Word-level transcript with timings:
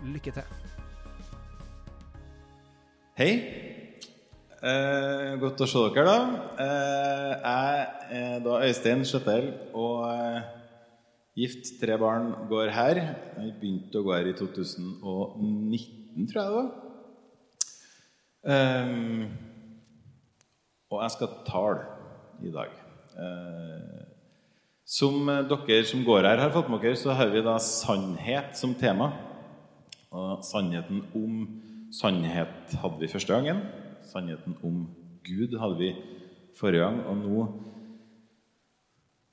Lykke 0.00 0.32
til. 0.32 0.42
Hei. 3.20 3.32
Eh, 4.60 5.34
godt 5.40 5.60
å 5.60 5.68
se 5.68 5.82
dere, 5.92 6.06
da. 6.08 6.16
Eh, 6.64 7.32
jeg 7.44 7.84
er 8.16 8.40
da 8.44 8.60
Øystein 8.64 9.04
Skjøttel 9.08 9.50
og 9.76 10.06
eh, 10.08 10.40
gift, 11.36 11.74
tre 11.82 11.98
barn, 12.00 12.32
går 12.48 12.72
her. 12.72 13.02
Jeg 13.36 13.54
begynte 13.60 14.00
å 14.00 14.06
gå 14.08 14.16
her 14.16 14.32
i 14.32 14.34
2019, 14.40 16.28
tror 16.32 16.40
jeg 16.40 16.48
det 16.48 16.56
var. 16.56 16.68
Eh, 18.56 18.92
og 20.90 21.02
jeg 21.04 21.16
skal 21.16 21.34
tale 21.48 21.80
i 22.40 22.52
dag. 22.56 22.76
Eh, 23.20 24.04
som 24.90 25.28
dere 25.28 25.82
som 25.86 26.08
går 26.08 26.24
her, 26.24 26.40
har 26.40 26.56
fått 26.56 26.72
med 26.72 26.80
dere, 26.84 26.96
så 26.96 27.12
har 27.16 27.28
vi 27.32 27.44
da 27.44 27.60
sannhet 27.60 28.56
som 28.56 28.72
tema. 28.72 29.12
Og 30.10 30.40
sannheten 30.42 31.04
om 31.14 31.42
sannhet 31.94 32.72
hadde 32.82 32.98
vi 32.98 33.10
første 33.10 33.34
gangen. 33.34 33.62
Sannheten 34.10 34.56
om 34.66 34.88
Gud 35.26 35.54
hadde 35.60 35.78
vi 35.78 35.90
forrige 36.58 36.82
gang. 36.82 37.04
Og 37.06 37.20
nå 37.20 37.44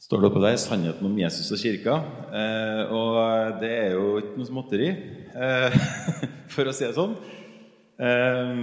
står 0.02 0.22
det 0.22 0.30
oppe 0.30 0.44
der 0.44 0.60
sannheten 0.62 1.10
om 1.10 1.18
Jesus 1.18 1.50
og 1.56 1.62
kirka. 1.64 1.98
Eh, 2.30 2.94
og 2.94 3.58
det 3.64 3.72
er 3.74 3.96
jo 3.96 4.12
ikke 4.22 4.38
noe 4.38 4.50
småtteri, 4.52 4.92
eh, 5.34 5.80
for 6.54 6.70
å 6.70 6.76
si 6.76 6.86
det 6.86 6.94
sånn. 6.98 7.18
Eh, 7.98 8.54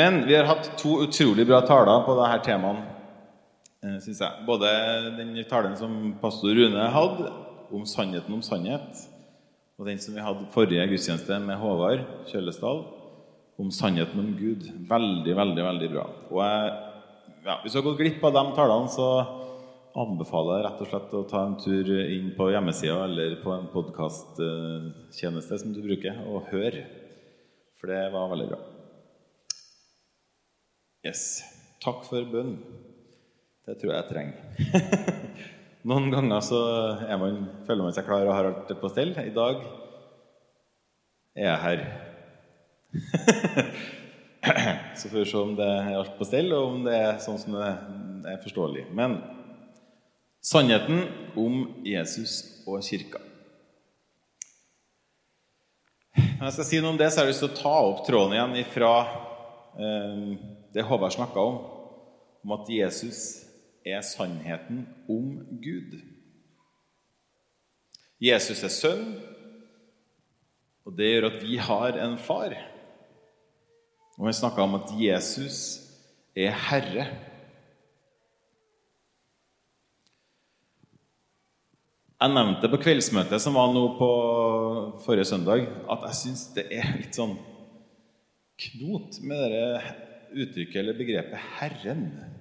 men 0.00 0.18
vi 0.24 0.38
har 0.38 0.48
hatt 0.48 0.72
to 0.80 0.96
utrolig 1.04 1.44
bra 1.48 1.60
taler 1.68 2.06
på 2.08 2.16
dette 2.22 2.40
temaet, 2.48 2.88
synes 3.84 4.08
syns 4.08 4.24
jeg. 4.24 4.46
Både 4.48 4.72
den 5.18 5.36
talen 5.50 5.76
som 5.76 6.00
pastor 6.22 6.56
Rune 6.56 6.88
hadde, 6.96 7.30
om 7.70 7.84
sannheten 7.86 8.34
om 8.34 8.42
sannhet, 8.42 9.04
og 9.80 9.86
den 9.88 10.00
som 10.00 10.12
vi 10.12 10.20
hadde 10.20 10.48
forrige 10.52 10.84
gudstjeneste 10.90 11.38
med 11.40 11.56
Håvard 11.56 12.02
Kjøllesdal, 12.28 12.82
om 13.60 13.70
sannheten 13.72 14.20
om 14.20 14.32
Gud. 14.36 14.66
Veldig, 14.88 15.32
veldig 15.36 15.62
veldig 15.64 15.86
bra. 15.94 16.02
Og 16.28 16.40
jeg, 16.44 16.72
ja, 17.46 17.54
Hvis 17.62 17.72
du 17.72 17.78
har 17.78 17.86
gått 17.86 18.00
glipp 18.00 18.24
av 18.28 18.34
de 18.36 18.42
talene, 18.56 18.90
så 18.92 19.06
anbefaler 20.00 20.58
jeg 20.58 20.66
rett 20.66 20.82
og 20.84 20.90
slett 20.90 21.14
å 21.16 21.22
ta 21.30 21.44
en 21.46 21.56
tur 21.60 21.88
inn 21.96 22.28
på 22.36 22.50
hjemmesida 22.52 22.98
eller 23.06 23.38
på 23.40 23.54
en 23.54 23.70
podkasttjeneste 23.72 25.60
som 25.62 25.72
du 25.72 25.80
bruker, 25.84 26.20
og 26.28 26.50
høre. 26.52 26.84
For 27.80 27.88
det 27.88 28.02
var 28.12 28.28
veldig 28.34 28.50
bra. 28.52 28.60
Yes. 31.08 31.24
Takk 31.80 32.04
for 32.04 32.28
bønn. 32.28 32.58
Det 33.64 33.78
tror 33.80 33.94
jeg 33.94 34.02
jeg 34.02 34.10
trenger. 34.12 35.56
Noen 35.88 36.10
ganger 36.12 36.42
så 36.44 36.58
man, 37.22 37.38
føler 37.64 37.86
man 37.86 37.94
seg 37.96 38.04
klar 38.04 38.26
og 38.26 38.34
har 38.36 38.48
alt 38.50 38.72
på 38.82 38.90
stell. 38.92 39.14
I 39.16 39.32
dag 39.32 39.62
er 41.38 41.46
jeg 41.46 41.62
her. 41.62 41.84
så 45.00 45.08
får 45.08 45.18
vi 45.22 45.24
se 45.30 45.40
om 45.40 45.54
det 45.56 45.70
er 45.78 45.96
alt 45.96 46.18
på 46.18 46.28
stell, 46.28 46.52
og 46.52 46.74
om 46.74 46.84
det 46.84 46.98
er 46.98 47.24
sånn 47.24 47.40
som 47.40 47.56
det 47.56 47.72
er 48.28 48.44
forståelig. 48.44 48.90
Men 48.92 49.16
sannheten 50.44 51.06
om 51.40 51.62
Jesus 51.86 52.42
og 52.68 52.84
kirka. 52.84 53.24
Når 56.12 56.44
jeg 56.44 56.56
skal 56.58 56.68
si 56.68 56.80
noe 56.84 56.92
om 56.92 57.00
det, 57.00 57.08
så 57.08 57.22
har 57.22 57.28
jeg 57.28 57.34
lyst 57.34 57.46
til 57.46 57.52
å 57.54 57.60
ta 57.60 57.76
opp 57.88 58.04
tråden 58.04 58.36
igjen 58.36 58.72
fra 58.72 58.94
eh, 59.80 60.24
det 60.76 60.84
Håvard 60.84 61.16
snakka 61.16 61.40
om, 61.40 61.62
om 62.44 62.54
at 62.56 62.68
Jesus 62.72 63.46
er 63.86 64.02
sannheten 64.04 64.84
om 65.08 65.38
Gud. 65.62 65.98
Jesus 68.20 68.60
er 68.66 68.72
sønn, 68.72 69.06
og 70.84 70.96
det 70.96 71.08
gjør 71.08 71.30
at 71.30 71.40
vi 71.44 71.56
har 71.60 71.96
en 72.04 72.18
far. 72.20 72.52
Og 74.18 74.26
vi 74.28 74.36
snakka 74.36 74.64
om 74.66 74.76
at 74.76 74.92
Jesus 75.00 75.80
er 76.36 76.52
Herre. 76.68 77.06
Jeg 82.20 82.34
nevnte 82.34 82.68
på 82.68 82.82
kveldsmøtet 82.82 83.40
som 83.40 83.56
var 83.56 83.70
nå 83.72 83.86
på 83.96 84.10
forrige 85.06 85.30
søndag, 85.30 85.64
at 85.88 86.04
jeg 86.10 86.18
syns 86.18 86.42
det 86.52 86.66
er 86.76 86.90
litt 86.98 87.16
sånn 87.16 87.38
knot 88.60 89.22
med 89.24 89.54
det 89.54 89.70
uttrykket 90.42 90.82
eller 90.82 90.98
begrepet 90.98 91.40
'Herren'. 91.56 92.39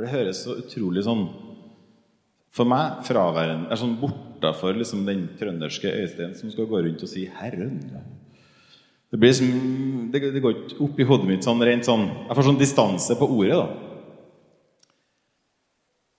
For 0.00 0.06
det 0.06 0.14
høres 0.16 0.38
så 0.46 0.54
utrolig 0.56 1.02
sånn 1.04 1.26
For 2.56 2.64
meg 2.64 3.02
fraværende 3.04 3.68
er 3.68 3.76
sånn 3.76 3.98
bortafor 4.00 4.78
liksom, 4.78 5.02
den 5.04 5.26
trønderske 5.36 5.92
Øystein 5.92 6.32
som 6.38 6.48
skal 6.48 6.70
gå 6.70 6.80
rundt 6.86 7.04
og 7.04 7.10
si 7.10 7.26
'Herren'. 7.28 7.82
Det, 9.12 9.18
blir 9.20 9.28
liksom 9.28 10.08
det, 10.08 10.22
det 10.32 10.40
går 10.40 10.56
ikke 10.56 10.80
opp 10.86 11.04
i 11.04 11.06
hodet 11.10 11.28
mitt 11.28 11.44
sånn 11.44 11.60
rent 11.60 11.84
sånn 11.84 12.08
Jeg 12.08 12.38
får 12.38 12.48
sånn 12.48 12.62
distanse 12.62 13.18
på 13.20 13.28
ordet, 13.28 13.60
da. 13.60 13.68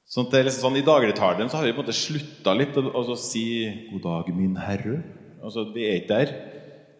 Sånn 0.05 0.29
at 0.29 0.31
det 0.31 0.39
er 0.39 0.47
liksom 0.51 0.67
sånn, 0.67 0.77
I 0.77 0.85
dagligtalen 0.85 1.49
så 1.49 1.57
har 1.57 1.65
vi 1.65 1.73
på 1.73 1.81
en 1.81 1.87
måte 1.87 1.97
slutta 1.97 2.53
litt 2.53 2.77
å 2.77 3.17
si 3.17 3.65
'God 3.89 4.05
dag, 4.05 4.29
min 4.29 4.61
herre'. 4.61 5.01
Altså, 5.41 5.65
Vi 5.73 5.89
er 5.89 6.03
ikke 6.03 6.13
der 6.21 6.37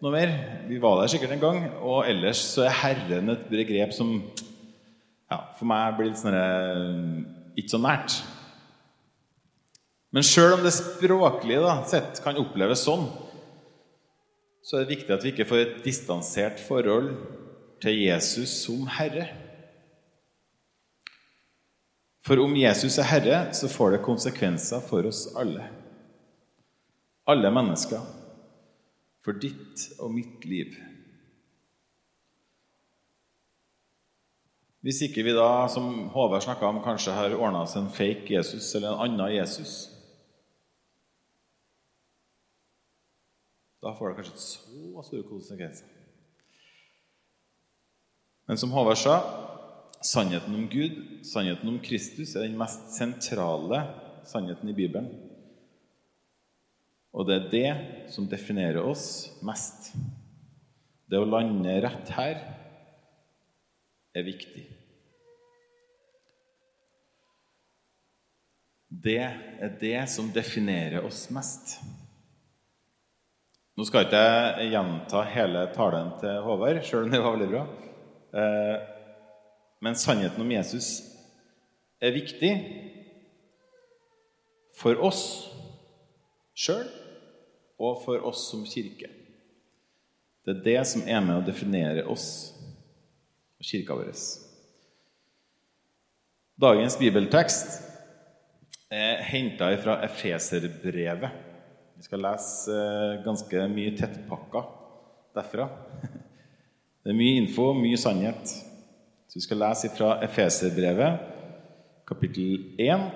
noe 0.02 0.10
mer. 0.10 0.34
Vi 0.66 0.82
var 0.82 0.98
der 0.98 1.14
sikkert 1.14 1.30
en 1.30 1.46
gang. 1.46 1.62
Og 1.78 2.08
ellers 2.10 2.42
så 2.42 2.66
er 2.66 2.80
Herren 2.82 3.30
et 3.30 3.46
begrep 3.46 3.94
som 3.94 4.18
ja, 5.32 5.40
for 5.56 5.68
meg 5.68 5.96
blir 5.96 6.12
det 6.12 6.20
sånn 6.20 6.36
ikke 7.56 7.72
så 7.72 7.80
nært. 7.80 8.20
Men 10.12 10.26
sjøl 10.26 10.58
om 10.58 10.64
det 10.64 10.74
språklige 10.76 11.62
da, 11.64 11.76
sett 11.88 12.20
kan 12.24 12.40
oppleves 12.40 12.84
sånn, 12.84 13.06
så 14.62 14.78
er 14.78 14.84
det 14.84 14.98
viktig 14.98 15.14
at 15.14 15.24
vi 15.24 15.32
ikke 15.32 15.48
får 15.48 15.62
et 15.62 15.78
distansert 15.86 16.60
forhold 16.62 17.14
til 17.82 17.96
Jesus 17.96 18.52
som 18.62 18.84
Herre. 18.92 19.26
For 22.22 22.38
om 22.38 22.52
Jesus 22.54 23.00
er 23.02 23.08
Herre, 23.08 23.38
så 23.56 23.70
får 23.72 23.96
det 23.96 24.04
konsekvenser 24.04 24.84
for 24.86 25.08
oss 25.08 25.24
alle. 25.38 25.64
Alle 27.26 27.50
mennesker. 27.54 28.04
For 29.26 29.34
ditt 29.42 29.88
og 29.98 30.12
mitt 30.14 30.44
liv. 30.46 30.76
Hvis 34.82 34.98
ikke 35.06 35.22
vi 35.22 35.34
da, 35.36 35.68
som 35.70 36.08
Håvard 36.10 36.42
snakka 36.42 36.66
om, 36.66 36.80
kanskje 36.82 37.14
har 37.14 37.34
ordna 37.36 37.62
oss 37.62 37.76
en 37.78 37.90
fake 37.92 38.34
Jesus 38.34 38.72
eller 38.74 38.90
en 38.90 39.04
annen 39.06 39.34
Jesus 39.36 39.88
Da 43.82 43.90
får 43.98 44.12
det 44.12 44.16
kanskje 44.20 44.32
ikke 44.32 44.44
så 44.46 45.02
store 45.08 45.24
konsekvenser. 45.26 45.88
Men 48.46 48.58
som 48.60 48.70
Håvard 48.70 49.00
sa, 49.00 49.16
sannheten 50.06 50.54
om 50.54 50.68
Gud, 50.70 51.00
sannheten 51.26 51.66
om 51.66 51.80
Kristus, 51.82 52.36
er 52.36 52.46
den 52.46 52.54
mest 52.60 52.92
sentrale 52.94 53.80
sannheten 54.28 54.70
i 54.70 54.76
Bibelen. 54.76 55.10
Og 57.10 57.26
det 57.26 57.36
er 57.36 57.50
det 57.50 58.12
som 58.14 58.28
definerer 58.30 58.86
oss 58.86 59.32
mest. 59.42 59.90
Det 61.10 61.18
å 61.18 61.26
lande 61.26 61.74
rett 61.82 62.14
her 62.14 62.38
er 64.14 64.26
viktig. 64.26 64.64
Det 69.02 69.18
er 69.18 69.76
det 69.80 69.98
som 70.12 70.28
definerer 70.34 71.04
oss 71.06 71.24
mest. 71.32 71.78
Nå 73.72 73.86
skal 73.88 74.04
ikke 74.04 74.20
jeg 74.20 74.72
gjenta 74.74 75.22
hele 75.32 75.62
talen 75.72 76.12
til 76.20 76.42
Håvard, 76.44 76.82
sjøl 76.84 77.06
om 77.06 77.14
det 77.14 77.22
var 77.24 77.38
veldig 77.38 77.48
bra. 77.54 77.62
Eh, 78.36 78.74
men 79.82 79.96
sannheten 79.98 80.44
om 80.44 80.52
Jesus 80.52 80.90
er 82.02 82.12
viktig 82.14 82.52
for 84.76 85.00
oss 85.08 85.22
sjøl 86.52 86.84
og 87.80 88.02
for 88.04 88.22
oss 88.28 88.44
som 88.50 88.66
kirke. 88.68 89.08
Det 90.44 90.56
er 90.56 90.64
det 90.66 90.80
som 90.90 91.04
er 91.06 91.22
med 91.24 91.40
å 91.40 91.46
definere 91.46 92.04
oss 92.12 92.52
kirka 93.62 93.96
vår. 93.96 94.12
Dagens 96.62 96.98
bibeltekst 97.00 97.80
er 98.92 99.22
henta 99.24 99.70
fra 99.80 99.96
Efeserbrevet. 100.04 101.30
Vi 101.96 102.04
skal 102.06 102.22
lese 102.22 102.74
eh, 102.76 103.22
ganske 103.24 103.64
mye 103.72 103.94
tettpakka 103.98 104.62
derfra. 105.36 105.68
Det 107.02 107.10
er 107.10 107.18
mye 107.18 107.40
info, 107.40 107.72
mye 107.74 107.98
sannhet. 107.98 108.52
Så 109.26 109.38
vi 109.38 109.44
skal 109.46 109.62
lese 109.62 109.90
fra 109.96 110.12
Efeserbrevet, 110.22 111.22
kapittel 112.06 112.76
1. 112.78 113.08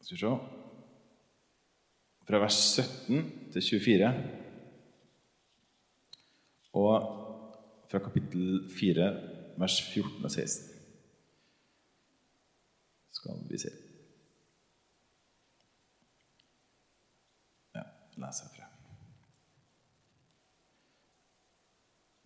Skal 0.00 0.16
vi 0.16 0.22
se 0.24 0.34
Fra 2.30 2.38
vers 2.42 2.58
17 2.80 3.24
til 3.52 3.62
24. 3.62 4.12
Og 6.80 7.19
fra 7.90 7.98
kapittel 7.98 8.68
4, 8.70 9.06
vers 9.58 9.76
14 9.90 10.24
og 10.24 10.30
16. 10.30 10.66
Skal 13.18 13.40
vi 13.50 13.58
se 13.58 13.72
Ja, 17.74 17.82
leser 18.22 18.46
herfra. 18.46 18.68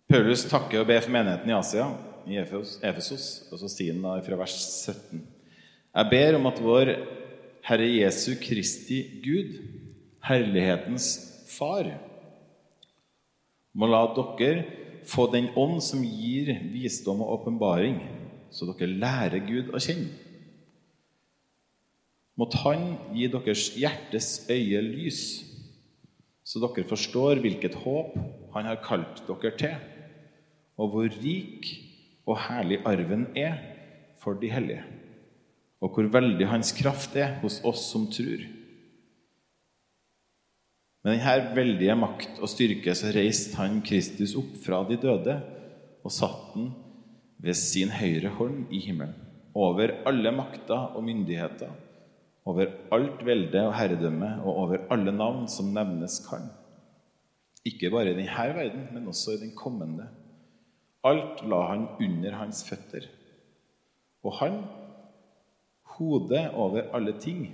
Paulus 0.05 0.45
takker 0.47 0.83
og 0.83 0.87
ber 0.87 1.01
for 1.01 1.15
menigheten 1.17 1.49
i 1.49 1.57
Asia, 1.57 1.89
i 2.29 2.37
Efesos, 2.39 3.25
og 3.49 3.59
så 3.59 3.69
sier 3.69 3.97
han 3.97 4.05
da 4.05 4.19
fra 4.23 4.37
vers 4.37 4.55
17.: 4.85 5.25
Jeg 5.95 6.11
ber 6.13 6.37
om 6.37 6.45
at 6.45 6.61
vår 6.61 6.93
Herre 7.65 7.89
Jesu 7.89 8.35
Kristi 8.37 9.01
Gud, 9.25 9.57
herlighetens 10.29 11.09
Far, 11.49 11.89
må 13.73 13.89
la 13.89 14.05
dere 14.13 14.84
få 15.09 15.27
den 15.33 15.51
ånd 15.57 15.81
som 15.83 16.03
gir 16.03 16.51
visdom 16.73 17.21
og 17.23 17.39
åpenbaring, 17.39 17.99
så 18.51 18.67
dere 18.69 18.91
lærer 18.91 19.43
Gud 19.47 19.73
å 19.75 19.81
kjenne. 19.81 20.13
Måtte 22.35 22.59
Han 22.65 22.97
gi 23.15 23.29
deres 23.31 23.69
hjertes 23.79 24.29
øye 24.51 24.81
lys, 24.83 25.21
så 26.43 26.59
dere 26.61 26.87
forstår 26.87 27.39
hvilket 27.43 27.77
håp 27.85 28.17
Han 28.55 28.67
har 28.69 28.83
kalt 28.83 29.23
dere 29.27 29.53
til, 29.59 29.77
og 30.79 30.91
hvor 30.91 31.07
rik 31.23 31.71
og 32.25 32.39
herlig 32.47 32.81
arven 32.87 33.27
er 33.37 33.57
for 34.19 34.37
de 34.39 34.49
hellige, 34.51 34.83
og 35.79 35.95
hvor 35.95 36.07
veldig 36.11 36.47
Hans 36.49 36.71
kraft 36.75 37.15
er 37.15 37.37
hos 37.41 37.61
oss 37.63 37.87
som 37.91 38.07
tror. 38.11 38.43
Med 41.05 41.19
denne 41.19 41.53
veldige 41.53 41.93
makt 42.01 42.39
og 42.41 42.49
styrke 42.49 42.95
så 42.97 43.11
reiste 43.13 43.59
han 43.59 43.75
Kristus 43.85 44.31
opp 44.39 44.55
fra 44.63 44.79
de 44.89 44.95
døde 44.97 45.35
og 46.01 46.13
satt 46.13 46.55
den 46.55 46.71
ved 47.45 47.57
sin 47.59 47.91
høyre 47.93 48.31
hånd 48.33 48.71
i 48.73 48.79
himmelen, 48.81 49.13
over 49.53 49.91
alle 50.09 50.31
makter 50.33 50.95
og 50.97 51.03
myndigheter, 51.05 51.69
over 52.49 52.71
alt 52.95 53.21
velde 53.27 53.61
og 53.67 53.75
herredømme 53.77 54.31
og 54.47 54.57
over 54.63 54.87
alle 54.95 55.13
navn 55.13 55.43
som 55.51 55.69
nevnes 55.75 56.15
kan. 56.25 56.47
Ikke 57.69 57.91
bare 57.93 58.15
i 58.15 58.17
denne 58.17 58.47
verden, 58.57 58.87
men 58.95 59.05
også 59.11 59.35
i 59.35 59.43
den 59.43 59.51
kommende. 59.57 60.07
Alt 61.05 61.43
la 61.45 61.59
han 61.69 61.85
under 62.01 62.39
hans 62.39 62.63
føtter. 62.65 63.05
Og 64.25 64.39
han, 64.41 64.57
hodet 65.99 66.47
over 66.53 66.89
alle 66.97 67.13
ting, 67.21 67.45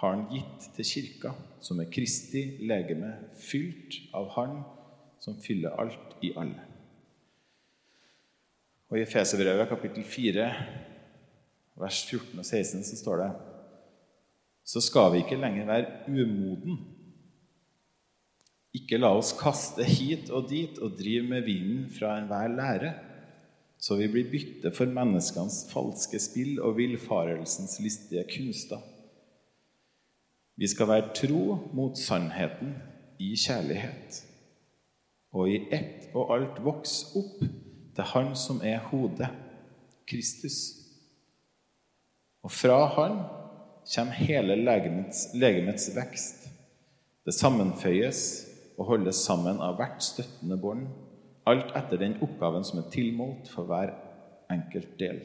har 0.00 0.16
han 0.16 0.24
gitt 0.32 0.70
til 0.78 0.88
kirka, 0.94 1.34
som 1.66 1.80
er 1.82 1.90
Kristi 1.90 2.44
legeme, 2.62 3.10
fylt 3.42 3.98
av 4.14 4.30
Han 4.36 4.60
som 5.22 5.38
fyller 5.42 5.74
alt 5.80 6.18
i 6.24 6.30
alle. 6.38 6.62
Og 8.86 8.98
I 8.98 9.02
Efeserbrevet 9.02 9.66
kapittel 9.66 10.04
4, 10.06 10.46
vers 11.80 12.02
14 12.06 12.38
og 12.38 12.44
16, 12.46 12.84
så 12.86 12.98
står 13.00 13.22
det 13.22 13.30
Så 14.66 14.82
skal 14.84 15.10
vi 15.12 15.24
ikke 15.24 15.40
lenger 15.40 15.66
være 15.66 16.04
umoden. 16.06 16.78
Ikke 18.76 19.00
la 19.00 19.10
oss 19.16 19.32
kaste 19.34 19.84
hit 19.88 20.30
og 20.30 20.50
dit 20.50 20.78
og 20.78 20.98
drive 20.98 21.26
med 21.26 21.46
vinden 21.48 21.86
fra 21.90 22.16
enhver 22.20 22.52
lære, 22.52 22.92
så 23.78 23.96
vi 23.98 24.08
blir 24.10 24.30
bytte 24.30 24.70
for 24.74 24.88
menneskenes 24.90 25.64
falske 25.70 26.20
spill 26.22 26.60
og 26.64 26.76
villfarelsens 26.78 27.78
listige 27.82 28.24
kunster. 28.30 28.82
Vi 30.56 30.68
skal 30.72 30.88
være 30.88 31.12
tro 31.14 31.58
mot 31.76 31.98
sannheten 32.00 32.72
i 33.20 33.34
kjærlighet, 33.36 34.22
og 35.36 35.50
i 35.52 35.58
ett 35.72 36.08
og 36.16 36.32
alt 36.32 36.62
vokse 36.64 37.12
opp 37.20 37.42
til 37.96 38.08
Han 38.12 38.32
som 38.36 38.62
er 38.64 38.80
hodet, 38.88 39.28
Kristus. 40.08 40.56
Og 42.42 42.52
fra 42.52 42.78
Han 42.96 43.20
kommer 43.94 44.12
hele 44.12 44.56
legemets, 44.56 45.28
legemets 45.34 45.90
vekst. 45.96 46.48
Det 47.26 47.34
sammenføyes 47.34 48.20
og 48.78 48.86
holdes 48.86 49.20
sammen 49.28 49.60
av 49.60 49.76
hvert 49.76 50.02
støttende 50.04 50.56
bånd, 50.60 50.86
alt 51.46 51.72
etter 51.76 52.00
den 52.00 52.16
oppgaven 52.24 52.64
som 52.64 52.80
er 52.80 52.92
tilmålt 52.92 53.50
for 53.52 53.68
hver 53.68 53.92
enkelt 54.52 54.96
del. 55.00 55.20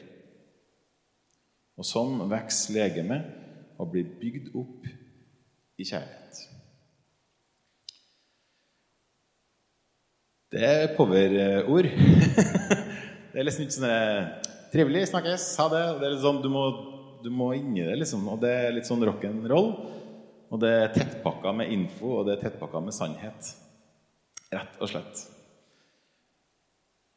Og 1.80 1.88
sånn 1.88 2.20
vokser 2.28 2.76
legemet 2.76 3.78
og 3.80 3.94
blir 3.94 4.12
bygd 4.20 4.52
opp 4.58 4.90
i 5.80 5.86
kjærlighet. 5.88 6.40
Det 10.52 10.64
er 10.68 10.90
power-ord. 10.98 11.88
det 13.32 13.40
er 13.40 13.46
liksom 13.46 13.64
ikke 13.64 13.78
sånn 13.78 14.40
Trivelig, 14.72 15.02
snakkes, 15.10 15.50
ha 15.60 15.66
det. 15.68 15.80
Det 16.00 16.06
er 16.06 16.12
litt 16.14 16.22
sånn, 16.22 16.38
du 16.40 16.48
må, 16.48 16.62
du 17.20 17.28
må 17.28 17.50
inn 17.58 17.74
i 17.76 17.82
det, 17.84 17.92
liksom. 18.00 18.24
Og 18.32 18.38
det 18.40 18.52
er 18.56 18.70
litt 18.72 18.88
sånn 18.88 19.04
rock'n'roll. 19.04 19.68
Og 20.52 20.60
det 20.60 20.70
er 20.78 20.94
tettpakka 20.94 21.52
med 21.56 21.72
info, 21.74 22.14
og 22.18 22.28
det 22.28 22.38
er 22.38 22.46
tettpakka 22.46 22.80
med 22.84 22.96
sannhet. 22.96 23.50
Rett 24.52 24.80
og 24.80 24.88
slett. 24.88 25.20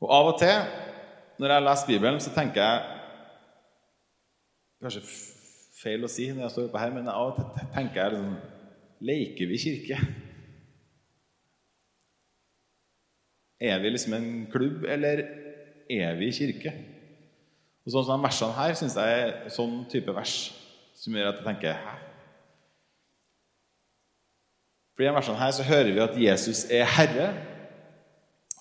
Og 0.04 0.12
av 0.12 0.34
og 0.34 0.36
til, 0.40 0.68
når 1.40 1.56
jeg 1.56 1.66
leser 1.68 1.92
Bibelen, 1.94 2.20
så 2.24 2.36
tenker 2.36 2.64
jeg 2.64 2.92
Kanskje 4.84 5.02
feil 5.76 6.06
å 6.06 6.12
si 6.12 6.30
når 6.32 6.46
jeg 6.46 6.54
står 6.56 6.70
oppe 6.70 6.82
her, 6.82 6.94
men 6.96 7.12
av 7.12 7.34
og 7.34 7.40
til 7.40 7.72
tenker 7.76 8.02
jeg 8.02 8.16
liksom 8.16 8.36
Leker 9.06 9.50
vi 9.50 9.58
kirke? 9.60 9.98
Er 13.60 13.82
vi 13.84 13.92
liksom 13.92 14.16
en 14.16 14.30
klubb, 14.52 14.86
eller 14.88 15.22
er 15.92 16.16
vi 16.20 16.32
kirke? 16.34 16.72
Og 17.86 17.94
sånn 17.94 18.08
som 18.08 18.24
Versene 18.24 18.56
her 18.58 18.74
syns 18.80 18.96
jeg 18.98 19.20
er 19.20 19.36
sånn 19.54 19.84
type 19.92 20.16
vers 20.16 20.36
som 20.96 21.16
gjør 21.16 21.34
at 21.34 21.42
jeg 21.42 21.48
tenker 21.50 21.82
Hæ? 21.84 21.96
For 24.96 25.04
I 25.04 25.12
versene 25.12 25.42
her 25.42 25.52
så 25.52 25.66
hører 25.68 25.92
vi 25.92 26.04
at 26.06 26.16
Jesus 26.16 26.64
er 26.72 26.88
herre. 26.88 27.28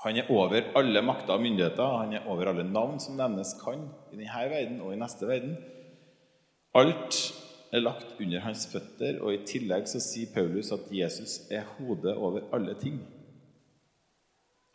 Han 0.03 0.19
er 0.19 0.31
over 0.35 0.67
alle 0.77 1.03
makter 1.07 1.37
og 1.37 1.45
myndigheter. 1.45 1.99
Han 2.01 2.17
er 2.19 2.27
over 2.27 2.51
alle 2.51 2.67
navn 2.67 2.99
som 3.01 3.15
nevnes 3.17 3.55
kan 3.61 3.87
i 4.11 4.19
denne 4.19 4.49
verden 4.51 4.81
og 4.83 4.91
i 4.93 4.99
neste 4.99 5.29
verden. 5.31 5.55
Alt 6.75 7.19
er 7.75 7.83
lagt 7.83 8.17
under 8.19 8.43
hans 8.43 8.67
føtter, 8.71 9.21
og 9.23 9.35
i 9.35 9.43
tillegg 9.47 9.87
så 9.91 10.01
sier 10.03 10.33
Paulus 10.35 10.73
at 10.75 10.89
Jesus 10.91 11.45
er 11.51 11.67
hodet 11.77 12.15
over 12.15 12.49
alle 12.55 12.75
ting. 12.81 12.99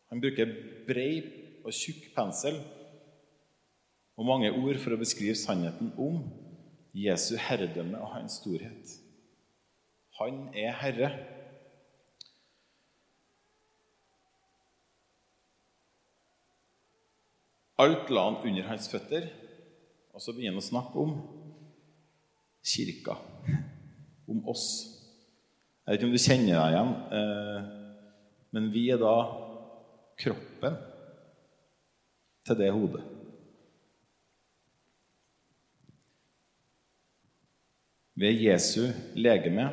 Han 0.09 0.21
bruker 0.23 0.51
brei 0.87 1.11
og 1.63 1.75
tjukk 1.75 2.09
pensel 2.15 2.55
og 4.19 4.27
mange 4.27 4.51
ord 4.51 4.79
for 4.83 4.95
å 4.95 4.99
beskrive 4.99 5.35
sannheten 5.37 5.91
om 5.99 6.23
Jesu 6.95 7.35
herredømme 7.39 7.99
og 7.99 8.13
hans 8.15 8.39
storhet. 8.41 8.95
Han 10.19 10.47
er 10.57 10.73
herre. 10.79 11.11
Alt 17.79 18.09
la 18.11 18.25
han 18.27 18.41
under 18.43 18.67
hans 18.67 18.89
føtter, 18.91 19.29
og 20.11 20.23
så 20.23 20.35
begynner 20.35 20.57
han 20.57 20.63
å 20.63 20.67
snakke 20.67 20.99
om 20.99 21.13
kirka, 22.65 23.17
om 24.29 24.41
oss. 24.49 24.65
Jeg 25.85 25.93
vet 25.93 26.01
ikke 26.01 26.09
om 26.09 26.15
du 26.15 26.21
kjenner 26.21 26.53
deg 26.53 26.73
igjen, 26.73 26.91
eh, 27.17 27.69
men 28.53 28.67
vi 28.73 28.83
er 28.93 29.01
da 29.01 29.15
kroppen 30.19 30.75
til 32.45 32.59
det 32.59 32.71
hodet. 32.73 33.05
Vi 38.19 38.27
er 38.27 38.41
Jesu 38.51 38.89
legeme, 39.15 39.69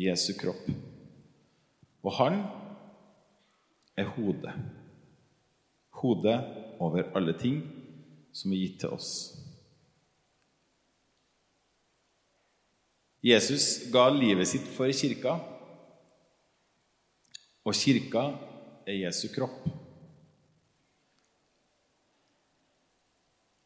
Jesu 0.00 0.32
kropp. 0.40 0.70
Og 2.00 2.14
han 2.16 2.40
er 4.00 4.08
hodet. 4.14 4.54
Hodet 6.00 6.38
over 6.80 7.10
alle 7.14 7.34
ting 7.36 7.60
som 8.32 8.54
er 8.54 8.62
gitt 8.62 8.80
til 8.80 8.96
oss. 8.96 9.10
Jesus 13.20 13.90
ga 13.92 14.06
livet 14.08 14.48
sitt 14.48 14.64
for 14.74 14.88
kirka, 14.96 15.36
og 17.64 17.76
kirka 17.76 18.30
er 18.88 19.02
Jesu 19.02 19.28
kropp. 19.34 19.68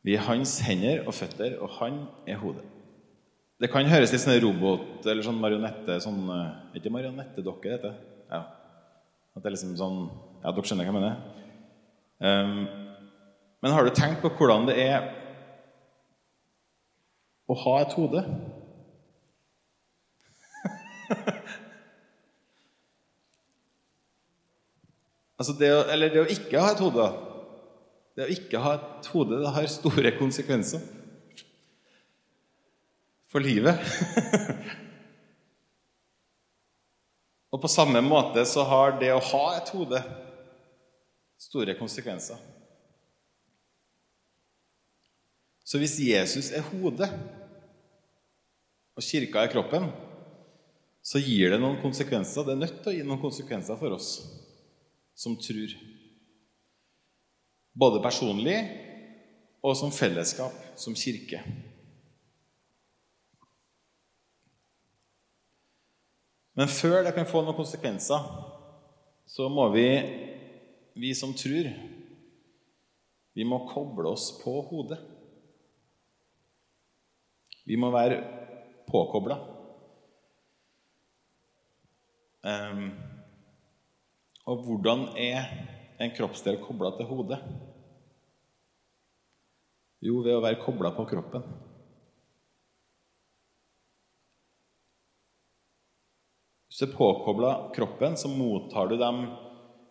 Vi 0.04 0.16
er 0.18 0.26
hans 0.26 0.58
hender 0.66 1.06
og 1.06 1.14
føtter, 1.16 1.54
og 1.62 1.70
han 1.78 2.02
er 2.28 2.40
hodet. 2.42 2.64
Det 3.62 3.70
kan 3.72 3.86
høres 3.88 4.10
litt 4.12 4.20
sånn 4.20 4.40
robot 4.42 5.06
eller 5.06 5.24
sånn 5.24 5.38
marionette 5.40 6.00
sånn, 6.02 6.26
Ikke 6.76 6.90
marionettedokke, 6.92 7.70
heter 7.76 7.94
det. 7.94 8.16
Ja. 8.28 8.40
At 9.34 9.42
det 9.42 9.48
er 9.48 9.54
liksom 9.54 9.76
sånn 9.78 10.00
Ja, 10.42 10.50
dere 10.50 10.66
skjønner 10.68 10.84
hva 10.84 10.90
jeg 10.90 10.98
mener? 10.98 11.14
Um, 12.24 12.58
men 13.64 13.72
har 13.72 13.86
du 13.86 13.94
tenkt 13.96 14.20
på 14.20 14.28
hvordan 14.36 14.66
det 14.68 14.74
er 14.82 15.06
å 17.48 17.56
ha 17.62 17.78
et 17.80 17.94
hode? 17.96 18.20
altså 25.38 25.52
det 25.60 25.70
å, 25.74 25.80
eller 25.94 26.08
det 26.14 26.20
å 26.22 26.32
ikke 26.36 26.62
ha 26.62 26.68
et 26.74 26.84
hode. 26.84 27.06
Det 28.14 28.22
å 28.26 28.34
ikke 28.34 28.58
ha 28.62 28.72
et 28.78 29.06
hode 29.10 29.34
det 29.42 29.54
har 29.56 29.66
store 29.70 30.10
konsekvenser 30.18 30.80
for 33.34 33.42
livet. 33.42 33.76
Og 37.54 37.58
på 37.62 37.70
samme 37.70 38.00
måte 38.02 38.42
så 38.50 38.64
har 38.66 38.96
det 38.98 39.12
å 39.14 39.26
ha 39.32 39.44
et 39.58 39.68
hode 39.74 40.00
store 41.38 41.74
konsekvenser. 41.78 42.38
Så 45.64 45.78
hvis 45.80 45.96
Jesus 46.02 46.50
er 46.54 46.66
hodet, 46.72 47.08
og 48.94 49.02
kirka 49.02 49.42
er 49.42 49.50
kroppen, 49.50 49.88
så 51.04 51.20
gir 51.20 51.52
det 51.52 51.60
noen 51.60 51.82
konsekvenser. 51.82 52.46
Det 52.46 52.54
er 52.54 52.62
nødt 52.62 52.78
til 52.80 52.92
å 52.92 52.96
gi 52.96 53.04
noen 53.04 53.20
konsekvenser 53.20 53.76
for 53.76 53.92
oss 53.96 54.16
som 55.14 55.36
tror. 55.36 55.76
Både 57.76 58.00
personlig 58.02 58.56
og 59.64 59.76
som 59.76 59.92
fellesskap, 59.92 60.54
som 60.80 60.96
kirke. 60.96 61.42
Men 66.54 66.70
før 66.70 67.02
det 67.04 67.14
kan 67.16 67.28
få 67.28 67.42
noen 67.42 67.56
konsekvenser, 67.58 68.24
så 69.26 69.48
må 69.50 69.66
vi, 69.74 69.88
vi 70.94 71.10
som 71.16 71.34
tror, 71.36 71.68
vi 73.34 73.44
må 73.44 73.64
koble 73.72 74.12
oss 74.14 74.30
på 74.38 74.60
hodet. 74.70 75.00
Vi 77.66 77.76
må 77.80 77.90
være 77.90 78.20
påkobla. 78.86 79.53
Um, 82.44 82.90
og 84.44 84.66
hvordan 84.66 85.06
er 85.16 85.46
en 85.96 86.12
kroppsdel 86.12 86.58
kobla 86.60 86.90
til 86.98 87.08
hodet? 87.08 87.38
Jo, 90.04 90.18
ved 90.20 90.36
å 90.36 90.42
være 90.44 90.60
kobla 90.60 90.90
på 90.92 91.06
kroppen. 91.08 91.46
Hvis 96.68 96.82
du 96.82 96.88
er 96.90 96.96
påkobla 96.98 97.54
kroppen, 97.72 98.18
så 98.20 98.28
mottar 98.28 98.90
du 98.90 98.98
de 99.00 99.10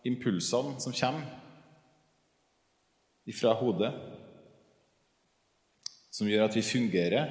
impulsene 0.06 0.78
som 0.78 0.94
kommer 0.94 1.26
ifra 3.26 3.56
hodet, 3.58 3.90
som 6.12 6.28
gjør 6.28 6.46
at 6.46 6.54
vi 6.54 6.62
fungerer 6.62 7.30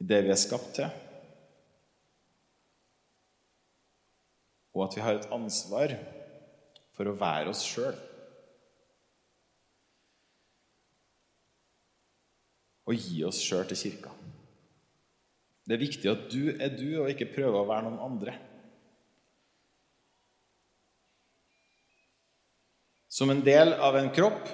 i 0.00 0.06
det 0.08 0.22
vi 0.24 0.32
er 0.32 0.40
skapt 0.40 0.78
til, 0.78 0.88
og 4.72 4.86
at 4.86 4.96
vi 4.96 5.04
har 5.04 5.18
et 5.18 5.28
ansvar 5.34 5.94
for 6.96 7.08
å 7.08 7.16
være 7.16 7.52
oss 7.52 7.62
sjøl. 7.66 7.96
Og 12.88 12.98
gi 12.98 13.22
oss 13.28 13.40
sjøl 13.40 13.66
til 13.68 13.78
kirka. 13.78 14.12
Det 15.62 15.76
er 15.76 15.84
viktig 15.84 16.10
at 16.10 16.24
du 16.32 16.50
er 16.56 16.72
du, 16.74 16.88
og 17.02 17.12
ikke 17.12 17.30
prøver 17.36 17.60
å 17.60 17.68
være 17.68 17.86
noen 17.86 18.00
andre. 18.02 18.34
Som 23.12 23.30
en 23.30 23.44
del 23.44 23.74
av 23.76 23.96
en 24.00 24.10
kropp 24.14 24.48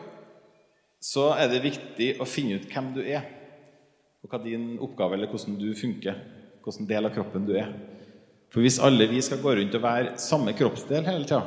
så 1.00 1.30
er 1.38 1.46
det 1.52 1.62
viktig 1.62 2.08
å 2.18 2.26
finne 2.28 2.58
ut 2.58 2.66
hvem 2.68 2.90
du 2.96 3.04
er, 3.04 3.22
og 4.18 4.32
hva 4.32 4.40
din 4.42 4.72
oppgave 4.82 5.14
eller 5.14 5.30
hvordan 5.30 5.54
du 5.60 5.70
funker, 5.78 6.18
hvilken 6.64 6.88
del 6.90 7.06
av 7.06 7.14
kroppen 7.14 7.46
du 7.48 7.54
er. 7.56 7.70
For 8.48 8.64
hvis 8.64 8.80
alle 8.80 9.08
vi 9.10 9.20
skal 9.24 9.42
gå 9.42 9.52
rundt 9.58 9.76
og 9.76 9.84
være 9.84 10.14
samme 10.20 10.54
kroppsdel 10.56 11.04
hele 11.06 11.26
tida, 11.28 11.42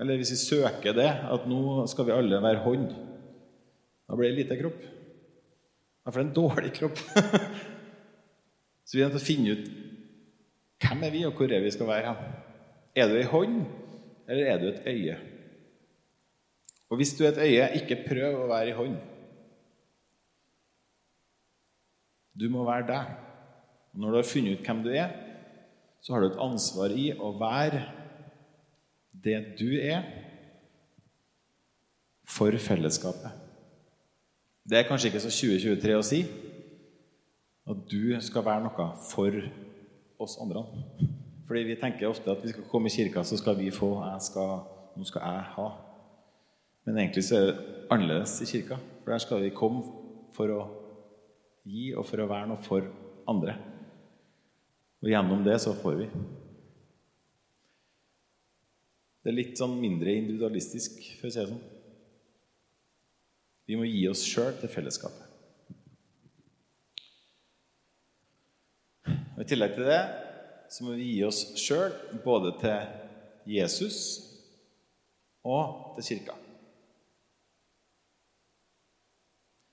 eller 0.00 0.18
hvis 0.20 0.34
vi 0.34 0.40
søker 0.40 0.96
det, 0.96 1.08
at 1.08 1.46
nå 1.48 1.86
skal 1.88 2.08
vi 2.08 2.14
alle 2.14 2.42
være 2.42 2.64
hånd, 2.64 2.90
da 4.08 4.18
blir 4.18 4.32
det 4.32 4.42
lite 4.42 4.58
kropp. 4.60 4.82
Da 6.02 6.12
blir 6.12 6.24
det 6.24 6.28
en 6.28 6.36
dårlig 6.36 6.72
kropp. 6.76 6.98
Så 8.84 8.98
vi 8.98 9.04
er 9.04 9.08
nødt 9.08 9.16
til 9.16 9.22
å 9.22 9.28
finne 9.30 9.54
ut 9.56 9.70
hvem 10.82 11.04
er 11.06 11.14
vi, 11.14 11.22
og 11.24 11.38
hvor 11.38 11.52
er 11.54 11.62
vi 11.62 11.70
skal 11.72 11.88
være 11.88 12.10
hen. 12.10 12.32
Er 12.98 13.08
du 13.08 13.16
ei 13.16 13.28
hånd, 13.30 13.60
eller 14.28 14.50
er 14.50 14.58
du 14.60 14.66
et 14.68 14.88
øye? 14.90 15.16
Og 16.92 16.98
hvis 17.00 17.14
du 17.16 17.22
er 17.24 17.30
et 17.30 17.44
øye, 17.46 17.68
ikke 17.78 18.02
prøv 18.04 18.42
å 18.42 18.48
være 18.50 18.72
ei 18.72 18.76
hånd. 18.76 18.98
Du 22.36 22.48
må 22.52 22.66
være 22.66 22.88
deg. 22.90 23.14
Og 23.94 24.02
når 24.02 24.10
du 24.10 24.18
har 24.18 24.28
funnet 24.28 24.58
ut 24.58 24.66
hvem 24.66 24.82
du 24.84 24.90
er, 24.92 25.14
så 26.02 26.14
har 26.14 26.22
du 26.22 26.28
et 26.28 26.42
ansvar 26.42 26.94
i 26.98 27.12
å 27.14 27.30
være 27.38 27.84
det 29.22 29.38
du 29.60 29.70
er, 29.78 30.02
for 32.32 32.54
fellesskapet. 32.58 33.30
Det 34.64 34.78
er 34.78 34.86
kanskje 34.88 35.10
ikke 35.10 35.20
så 35.20 35.30
2023 35.34 35.96
å 35.98 36.04
si, 36.06 36.20
at 37.68 37.82
du 37.90 38.14
skal 38.24 38.46
være 38.46 38.64
noe 38.64 38.86
for 39.10 39.36
oss 40.22 40.38
andre. 40.42 40.62
Fordi 41.46 41.64
vi 41.66 41.78
tenker 41.78 42.08
ofte 42.08 42.32
at 42.32 42.42
vi 42.42 42.52
skal 42.54 42.66
komme 42.70 42.90
i 42.90 42.94
kirka, 42.94 43.24
så 43.26 43.36
skal 43.38 43.58
vi 43.58 43.70
få 43.74 43.94
skal, 44.22 44.62
Nå 44.96 45.06
skal 45.08 45.22
jeg 45.24 45.44
ha. 45.56 45.66
Men 46.84 46.98
egentlig 46.98 47.24
så 47.24 47.38
er 47.38 47.46
det 47.46 47.66
annerledes 47.94 48.34
i 48.44 48.48
kirka. 48.50 48.76
For 49.02 49.12
der 49.12 49.22
skal 49.24 49.40
vi 49.40 49.54
komme 49.56 49.82
for 50.36 50.52
å 50.52 50.62
gi 51.64 51.92
og 51.96 52.04
for 52.08 52.20
å 52.20 52.28
være 52.28 52.50
noe 52.50 52.64
for 52.64 52.90
andre. 53.30 53.54
Og 55.02 55.10
gjennom 55.10 55.42
det 55.44 55.58
så 55.58 55.74
får 55.74 55.98
vi. 55.98 56.08
Det 59.22 59.30
er 59.30 59.38
litt 59.38 59.58
sånn 59.58 59.74
mindre 59.78 60.14
individualistisk, 60.18 60.98
for 61.18 61.28
å 61.28 61.34
si 61.34 61.40
det 61.40 61.50
sånn. 61.50 61.68
Vi 63.70 63.78
må 63.78 63.86
gi 63.86 64.02
oss 64.10 64.24
sjøl 64.26 64.54
til 64.58 64.70
fellesskapet. 64.70 65.28
Og 69.32 69.42
I 69.42 69.48
tillegg 69.48 69.74
til 69.76 69.88
det 69.90 70.02
så 70.72 70.86
må 70.86 70.94
vi 70.98 71.12
gi 71.16 71.22
oss 71.26 71.44
sjøl 71.58 71.94
både 72.24 72.54
til 72.62 73.50
Jesus 73.58 73.98
og 75.42 75.96
til 75.96 76.06
kirka. 76.12 76.36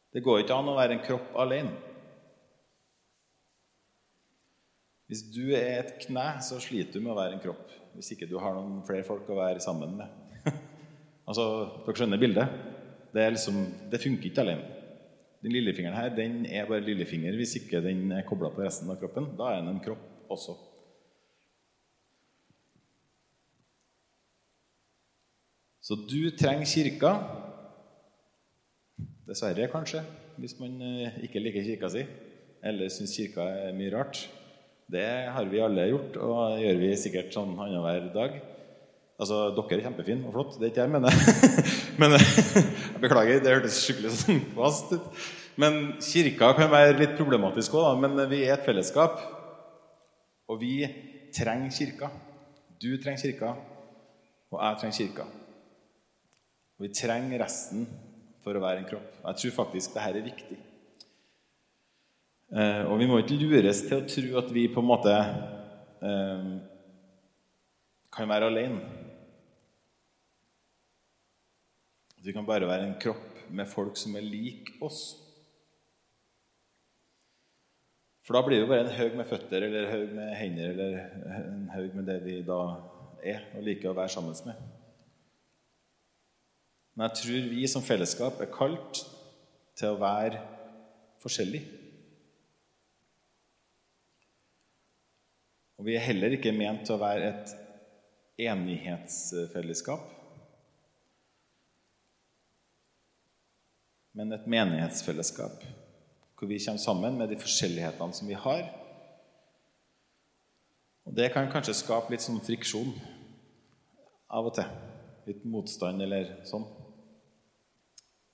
Det 0.10 0.26
går 0.26 0.42
ikke 0.42 0.58
an 0.58 0.72
å 0.72 0.78
være 0.78 0.98
en 0.98 1.06
kropp 1.06 1.38
alene. 1.38 1.89
Hvis 5.10 5.24
du 5.34 5.48
er 5.58 5.80
et 5.80 5.96
kne, 6.04 6.24
så 6.46 6.60
sliter 6.62 7.00
du 7.00 7.02
med 7.02 7.16
å 7.16 7.18
være 7.18 7.34
en 7.34 7.42
kropp. 7.42 7.72
Hvis 7.96 8.12
ikke 8.14 8.28
du 8.30 8.36
har 8.38 8.54
noen 8.54 8.84
flere 8.86 9.08
folk 9.08 9.26
å 9.34 9.40
være 9.40 9.64
sammen 9.64 9.96
med. 9.98 10.44
altså, 11.30 11.46
Dere 11.88 11.98
skjønner 11.98 12.22
bildet? 12.22 12.60
Det, 13.10 13.24
liksom, 13.34 13.58
det 13.90 14.02
funker 14.04 14.30
ikke 14.30 14.44
alene. 14.46 14.76
Den 15.42 15.56
lillefingeren 15.56 15.98
her 15.98 16.14
den 16.14 16.44
er 16.46 16.68
bare 16.70 16.84
lillefinger 16.84 17.34
hvis 17.40 17.56
ikke 17.62 17.82
den 17.82 18.12
er 18.14 18.26
kobla 18.28 18.52
på 18.54 18.62
resten 18.62 18.92
av 18.92 19.00
kroppen. 19.02 19.32
Da 19.40 19.50
er 19.50 19.64
den 19.64 19.74
en 19.74 19.82
kropp 19.82 20.30
også. 20.30 20.54
Så 25.82 25.98
du 26.06 26.30
trenger 26.38 26.70
kirka. 26.70 27.16
Dessverre, 29.26 29.72
kanskje, 29.74 30.04
hvis 30.38 30.54
man 30.62 30.78
eh, 30.86 31.18
ikke 31.26 31.42
liker 31.42 31.66
kirka 31.66 31.90
si 31.94 32.06
eller 32.66 32.90
syns 32.92 33.16
kirka 33.18 33.46
er 33.70 33.74
mye 33.78 33.94
rart. 33.94 34.28
Det 34.90 35.10
har 35.30 35.46
vi 35.46 35.60
alle 35.62 35.84
gjort, 35.92 36.16
og 36.18 36.38
det 36.56 36.64
gjør 36.64 36.80
vi 36.82 36.88
sikkert 36.98 37.36
sånn 37.36 37.52
annenhver 37.62 38.08
dag. 38.14 38.40
Altså, 39.20 39.50
Dere 39.54 39.78
er 39.78 39.84
kjempefine 39.86 40.26
og 40.26 40.34
flott, 40.34 40.56
det 40.58 40.70
er 40.70 40.72
ikke 40.72 40.86
jeg 40.86 40.94
mener. 40.96 41.18
Men 42.02 42.16
jeg 42.16 43.02
beklager, 43.04 43.42
det 43.44 43.54
hørtes 43.54 43.82
skikkelig 43.84 44.14
sånn 44.16 44.40
kvast 44.56 44.96
ut. 44.96 45.28
Men 45.60 45.78
kirka 46.02 46.54
kan 46.58 46.72
være 46.72 46.96
litt 46.98 47.14
problematisk 47.20 47.76
òg, 47.76 48.00
men 48.00 48.16
vi 48.32 48.46
er 48.46 48.54
et 48.54 48.64
fellesskap. 48.64 49.18
Og 50.48 50.62
vi 50.62 50.88
trenger 51.36 51.74
kirka. 51.76 52.08
Du 52.80 52.94
trenger 53.04 53.26
kirka, 53.26 53.50
og 54.54 54.62
jeg 54.64 54.80
trenger 54.80 55.00
kirka. 55.02 55.28
Og 56.80 56.88
vi 56.88 56.94
trenger 56.96 57.44
resten 57.44 57.84
for 58.40 58.56
å 58.56 58.64
være 58.64 58.86
en 58.86 58.88
kropp. 58.88 59.20
Jeg 59.26 59.42
tror 59.44 59.58
faktisk 59.58 60.00
dette 60.00 60.08
er 60.16 60.30
viktig. 60.32 60.60
Eh, 62.50 62.84
og 62.90 62.98
vi 62.98 63.06
må 63.06 63.20
ikke 63.22 63.38
lures 63.38 63.84
til 63.86 64.00
å 64.00 64.06
tro 64.10 64.40
at 64.42 64.48
vi 64.54 64.66
på 64.74 64.82
en 64.82 64.90
måte 64.90 65.14
eh, 65.14 66.46
kan 68.10 68.30
være 68.32 68.50
alene. 68.50 68.80
At 72.18 72.26
vi 72.26 72.34
kan 72.34 72.48
bare 72.48 72.70
være 72.70 72.88
en 72.88 72.98
kropp 73.02 73.44
med 73.54 73.70
folk 73.70 73.98
som 74.02 74.18
er 74.18 74.26
lik 74.26 74.72
oss. 74.82 75.04
For 78.26 78.38
da 78.38 78.42
blir 78.46 78.60
det 78.60 78.66
jo 78.66 78.72
bare 78.72 78.86
en 78.88 78.98
haug 78.98 79.16
med 79.18 79.30
føtter 79.30 79.66
eller 79.66 79.86
en 79.86 79.94
haug 79.94 80.12
med 80.18 80.34
hender 80.38 80.74
eller 80.74 80.98
en 81.46 81.64
haug 81.74 81.96
med 81.98 82.10
det 82.10 82.18
vi 82.26 82.36
da 82.46 82.60
er 83.26 83.46
og 83.58 83.66
liker 83.66 83.92
å 83.92 83.98
være 83.98 84.14
sammen 84.14 84.38
med. 84.46 84.60
Men 86.98 87.08
jeg 87.08 87.22
tror 87.22 87.48
vi 87.54 87.70
som 87.70 87.86
fellesskap 87.86 88.42
er 88.42 88.52
kalt 88.54 89.04
til 89.80 89.94
å 89.94 90.02
være 90.02 90.42
forskjellige. 91.24 91.89
Og 95.80 95.88
vi 95.88 95.96
er 95.96 96.04
heller 96.04 96.36
ikke 96.36 96.52
ment 96.52 96.84
til 96.84 96.98
å 96.98 97.02
være 97.02 97.28
et 97.32 97.52
enighetsfellesskap, 98.50 100.04
men 104.20 104.36
et 104.36 104.48
menighetsfellesskap 104.52 105.64
hvor 106.40 106.48
vi 106.48 106.60
kommer 106.64 106.80
sammen 106.80 107.18
med 107.20 107.32
de 107.32 107.38
forskjellighetene 107.40 108.16
som 108.16 108.28
vi 108.28 108.36
har. 108.36 108.62
Og 111.08 111.16
Det 111.16 111.32
kan 111.34 111.50
kanskje 111.52 111.76
skape 111.76 112.14
litt 112.14 112.24
sånn 112.24 112.40
friksjon 112.44 112.94
av 114.32 114.48
og 114.48 114.56
til. 114.56 114.70
Litt 115.28 115.44
motstand 115.44 116.04
eller 116.06 116.38
sånn. 116.48 116.64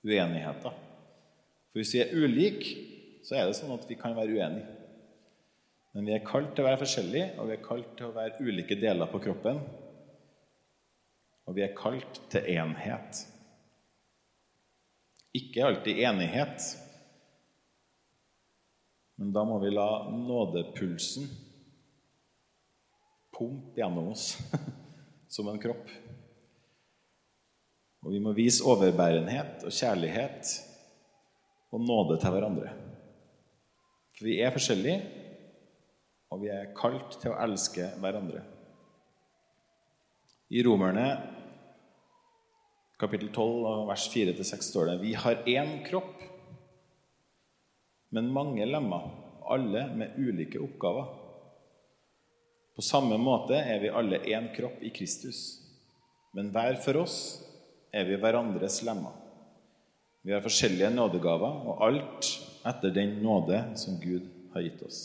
Uenigheter. 0.06 0.74
For 1.70 1.82
hvis 1.82 1.94
vi 1.96 2.02
er 2.04 2.14
ulike, 2.14 2.76
så 3.26 3.38
er 3.40 3.48
det 3.48 3.58
sånn 3.58 3.74
at 3.74 3.88
vi 3.90 3.98
kan 3.98 4.14
være 4.14 4.38
uenige. 4.38 4.75
Men 5.96 6.04
vi 6.04 6.12
er 6.12 6.26
kalt 6.28 6.50
til 6.52 6.60
å 6.60 6.66
være 6.66 6.82
forskjellige, 6.82 7.28
og 7.40 7.48
vi 7.48 7.54
er 7.54 7.62
kalt 7.64 7.94
til 7.96 8.10
å 8.10 8.12
være 8.12 8.44
ulike 8.44 8.76
deler 8.76 9.08
på 9.08 9.20
kroppen. 9.24 9.62
Og 11.48 11.56
vi 11.56 11.64
er 11.64 11.72
kalt 11.78 12.20
til 12.28 12.50
enhet. 12.52 13.22
Ikke 15.40 15.64
alltid 15.64 16.02
enighet, 16.04 16.68
men 19.16 19.32
da 19.32 19.46
må 19.48 19.56
vi 19.62 19.72
la 19.72 19.88
nådepulsen 20.12 21.30
pumpe 23.32 23.80
gjennom 23.80 24.12
oss 24.12 24.34
som 25.32 25.48
en 25.48 25.60
kropp. 25.60 25.88
Og 28.04 28.12
vi 28.12 28.20
må 28.20 28.36
vise 28.36 28.64
overbærenhet 28.68 29.64
og 29.64 29.72
kjærlighet 29.72 30.52
og 31.72 31.80
nåde 31.88 32.20
til 32.20 32.36
hverandre. 32.36 32.74
For 34.16 34.28
vi 34.28 34.36
er 34.44 34.52
forskjellige, 34.52 35.24
og 36.36 36.44
vi 36.44 36.52
er 36.52 36.74
kalt 36.76 37.16
til 37.22 37.32
å 37.32 37.40
elske 37.40 37.88
hverandre. 38.02 38.44
I 40.52 40.62
Romerne 40.62 41.08
kapittel 43.00 43.32
12, 43.32 43.88
vers 43.88 44.06
4-6 44.12 44.70
står 44.70 44.92
det 44.92 45.00
Vi 45.02 45.16
har 45.18 45.42
én 45.48 45.80
kropp 45.88 46.26
men 48.16 48.32
mange 48.32 48.64
lemmer, 48.66 49.10
alle 49.44 49.82
med 49.92 50.14
ulike 50.16 50.60
oppgaver. 50.62 51.08
På 52.76 52.84
samme 52.84 53.18
måte 53.20 53.58
er 53.58 53.80
vi 53.82 53.92
alle 53.92 54.22
én 54.24 54.50
kropp 54.54 54.82
i 54.84 54.92
Kristus, 54.94 55.60
men 56.36 56.52
hver 56.54 56.78
for 56.84 57.02
oss 57.02 57.18
er 57.92 58.06
vi 58.08 58.18
hverandres 58.20 58.82
lemmer. 58.86 59.14
Vi 60.26 60.34
har 60.34 60.44
forskjellige 60.44 60.90
nådegaver, 60.94 61.60
og 61.68 61.84
alt 61.86 62.30
etter 62.66 62.94
den 62.94 63.18
nåde 63.22 63.60
som 63.78 64.00
Gud 64.02 64.26
har 64.54 64.64
gitt 64.64 64.82
oss. 64.86 65.02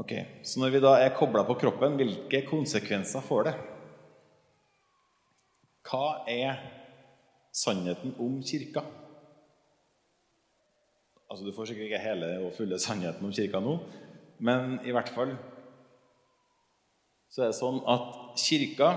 Ok, 0.00 0.12
Så 0.42 0.60
når 0.60 0.70
vi 0.72 0.80
da 0.80 0.94
er 0.96 1.12
kobla 1.12 1.42
på 1.44 1.58
kroppen, 1.60 1.98
hvilke 2.00 2.40
konsekvenser 2.48 3.20
får 3.20 3.50
det? 3.50 3.52
Hva 5.84 6.22
er 6.30 6.62
sannheten 7.52 8.14
om 8.18 8.38
Kirka. 8.42 8.80
Altså, 11.30 11.44
Du 11.44 11.52
får 11.52 11.64
sikkert 11.64 11.90
ikke 11.90 11.98
hele 11.98 12.30
og 12.46 12.54
fulle 12.56 12.78
sannheten 12.78 13.26
om 13.26 13.32
Kirka 13.32 13.60
nå, 13.60 13.76
men 14.38 14.78
i 14.86 14.94
hvert 14.94 15.12
fall 15.12 15.36
så 17.30 17.44
er 17.44 17.52
det 17.52 17.60
sånn 17.60 17.82
at 17.86 18.08
Kirka 18.40 18.88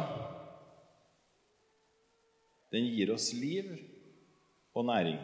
den 2.74 2.88
gir 2.90 3.12
oss 3.14 3.34
liv 3.38 3.76
og 4.74 4.88
næring. 4.88 5.20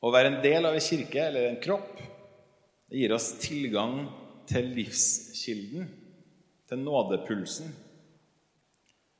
Å 0.00 0.12
være 0.12 0.32
en 0.32 0.40
del 0.44 0.64
av 0.64 0.76
en 0.76 0.84
kirke 0.84 1.20
eller 1.26 1.50
en 1.50 1.60
kropp 1.60 1.98
det 2.90 2.98
gir 2.98 3.12
oss 3.14 3.28
tilgang 3.38 4.00
til 4.50 4.72
livskilden, 4.74 5.86
til 6.66 6.80
nådepulsen. 6.82 7.68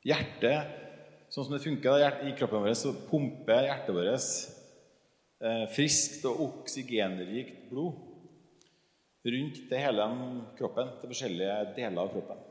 Hjertet, 0.03 0.73
sånn 1.31 1.47
som 1.47 1.55
det 1.55 1.63
funker 1.63 2.27
i 2.27 2.33
kroppen 2.39 2.65
vår, 2.65 2.75
så 2.75 2.91
pumper 3.07 3.69
hjertet 3.69 3.95
vårt 3.95 4.11
eh, 4.11 5.67
friskt 5.71 6.27
og 6.27 6.43
oksygenrikt 6.49 7.69
blod 7.71 8.09
rundt 9.31 9.63
til 9.69 9.83
hele 9.85 10.07
kroppen, 10.59 10.95
til 10.99 11.13
forskjellige 11.13 11.57
deler 11.77 12.03
av 12.03 12.11
kroppen. 12.15 12.43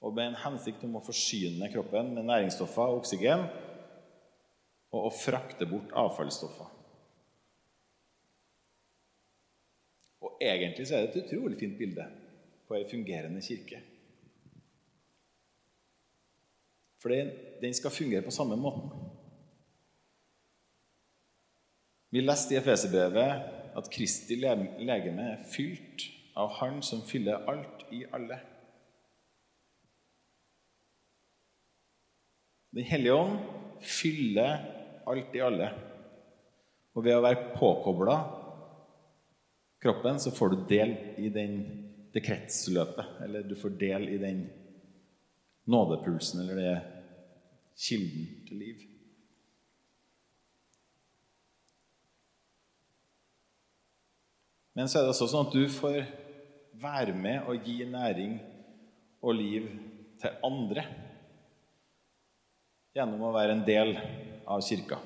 Og 0.00 0.16
med 0.16 0.30
en 0.30 0.40
hensikt 0.48 0.82
om 0.88 0.96
å 0.96 1.04
forsyne 1.04 1.68
kroppen 1.70 2.14
med 2.16 2.26
næringsstoffer 2.26 2.90
og 2.90 3.02
oksygen, 3.04 3.44
og 4.90 5.06
å 5.06 5.14
frakte 5.14 5.68
bort 5.70 5.92
avfallsstoffer. 5.96 6.70
Og 10.20 10.42
egentlig 10.42 10.88
så 10.88 10.96
er 10.96 11.06
det 11.06 11.12
et 11.14 11.22
utrolig 11.24 11.58
fint 11.60 11.78
bilde 11.78 12.04
på 12.68 12.76
ei 12.76 12.84
fungerende 12.90 13.42
kirke. 13.44 13.80
For 17.00 17.14
den 17.62 17.74
skal 17.74 17.94
fungere 17.94 18.26
på 18.26 18.34
samme 18.34 18.58
måten. 18.60 18.90
Vi 22.10 22.20
leste 22.20 22.54
i 22.54 22.58
Efeserbrevet 22.58 23.76
at 23.78 23.90
Kristi 23.94 24.36
legeme 24.36 25.28
er 25.30 25.44
fylt 25.54 26.04
av 26.36 26.50
Han 26.58 26.82
som 26.82 27.04
fyller 27.06 27.46
alt 27.48 27.86
i 27.94 28.02
alle. 28.12 28.40
Den 32.74 32.86
hellige 32.86 33.14
ånd 33.14 33.38
fyller 33.82 34.79
alt 35.10 35.34
i 35.34 35.42
alle. 35.44 35.70
Og 36.94 37.04
ved 37.04 37.16
å 37.16 37.24
være 37.24 37.52
påkobla 37.54 38.16
kroppen, 39.80 40.20
så 40.20 40.32
får 40.34 40.52
du 40.52 40.64
del 40.70 40.94
i 41.22 41.30
den, 41.32 41.60
det 42.12 42.22
kretsløpet. 42.26 43.20
Eller 43.24 43.46
du 43.46 43.56
får 43.58 43.76
del 43.80 44.08
i 44.10 44.18
den 44.20 44.44
nådepulsen, 45.70 46.42
eller 46.42 46.60
det 46.60 46.78
kilden 47.80 48.30
til 48.48 48.64
liv. 48.64 48.86
Men 54.76 54.88
så 54.88 55.00
er 55.00 55.06
det 55.06 55.12
også 55.14 55.28
sånn 55.28 55.48
at 55.48 55.54
du 55.54 55.64
får 55.72 56.02
være 56.80 57.14
med 57.16 57.48
og 57.50 57.66
gi 57.66 57.82
næring 57.88 58.38
og 59.20 59.34
liv 59.36 59.66
til 60.20 60.44
andre 60.46 60.84
gjennom 62.96 63.22
å 63.28 63.32
være 63.34 63.56
en 63.56 63.64
del 63.66 63.94
av 64.50 64.62
kirka. 64.66 64.98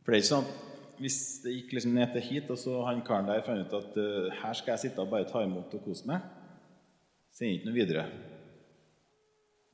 For 0.00 0.12
det 0.12 0.18
er 0.18 0.22
ikke 0.22 0.32
sånn 0.32 0.48
at 0.48 0.98
hvis 1.00 1.18
det 1.44 1.54
gikk 1.54 1.72
liksom 1.76 1.94
ned 1.96 2.12
til 2.12 2.24
hit, 2.26 2.50
og 2.52 2.58
så 2.60 2.82
han 2.84 3.00
karen 3.04 3.28
der 3.28 3.44
fant 3.44 3.64
ut 3.64 3.76
at 3.78 3.96
uh, 3.96 4.28
her 4.42 4.56
skal 4.56 4.74
jeg 4.74 4.88
sitte 4.88 5.00
og 5.00 5.12
bare 5.12 5.28
ta 5.28 5.44
imot 5.44 5.72
og 5.76 5.84
kose 5.86 6.08
meg 6.08 6.24
sender 7.40 7.56
ikke 7.56 7.68
noe 7.70 7.78
videre. 7.78 8.04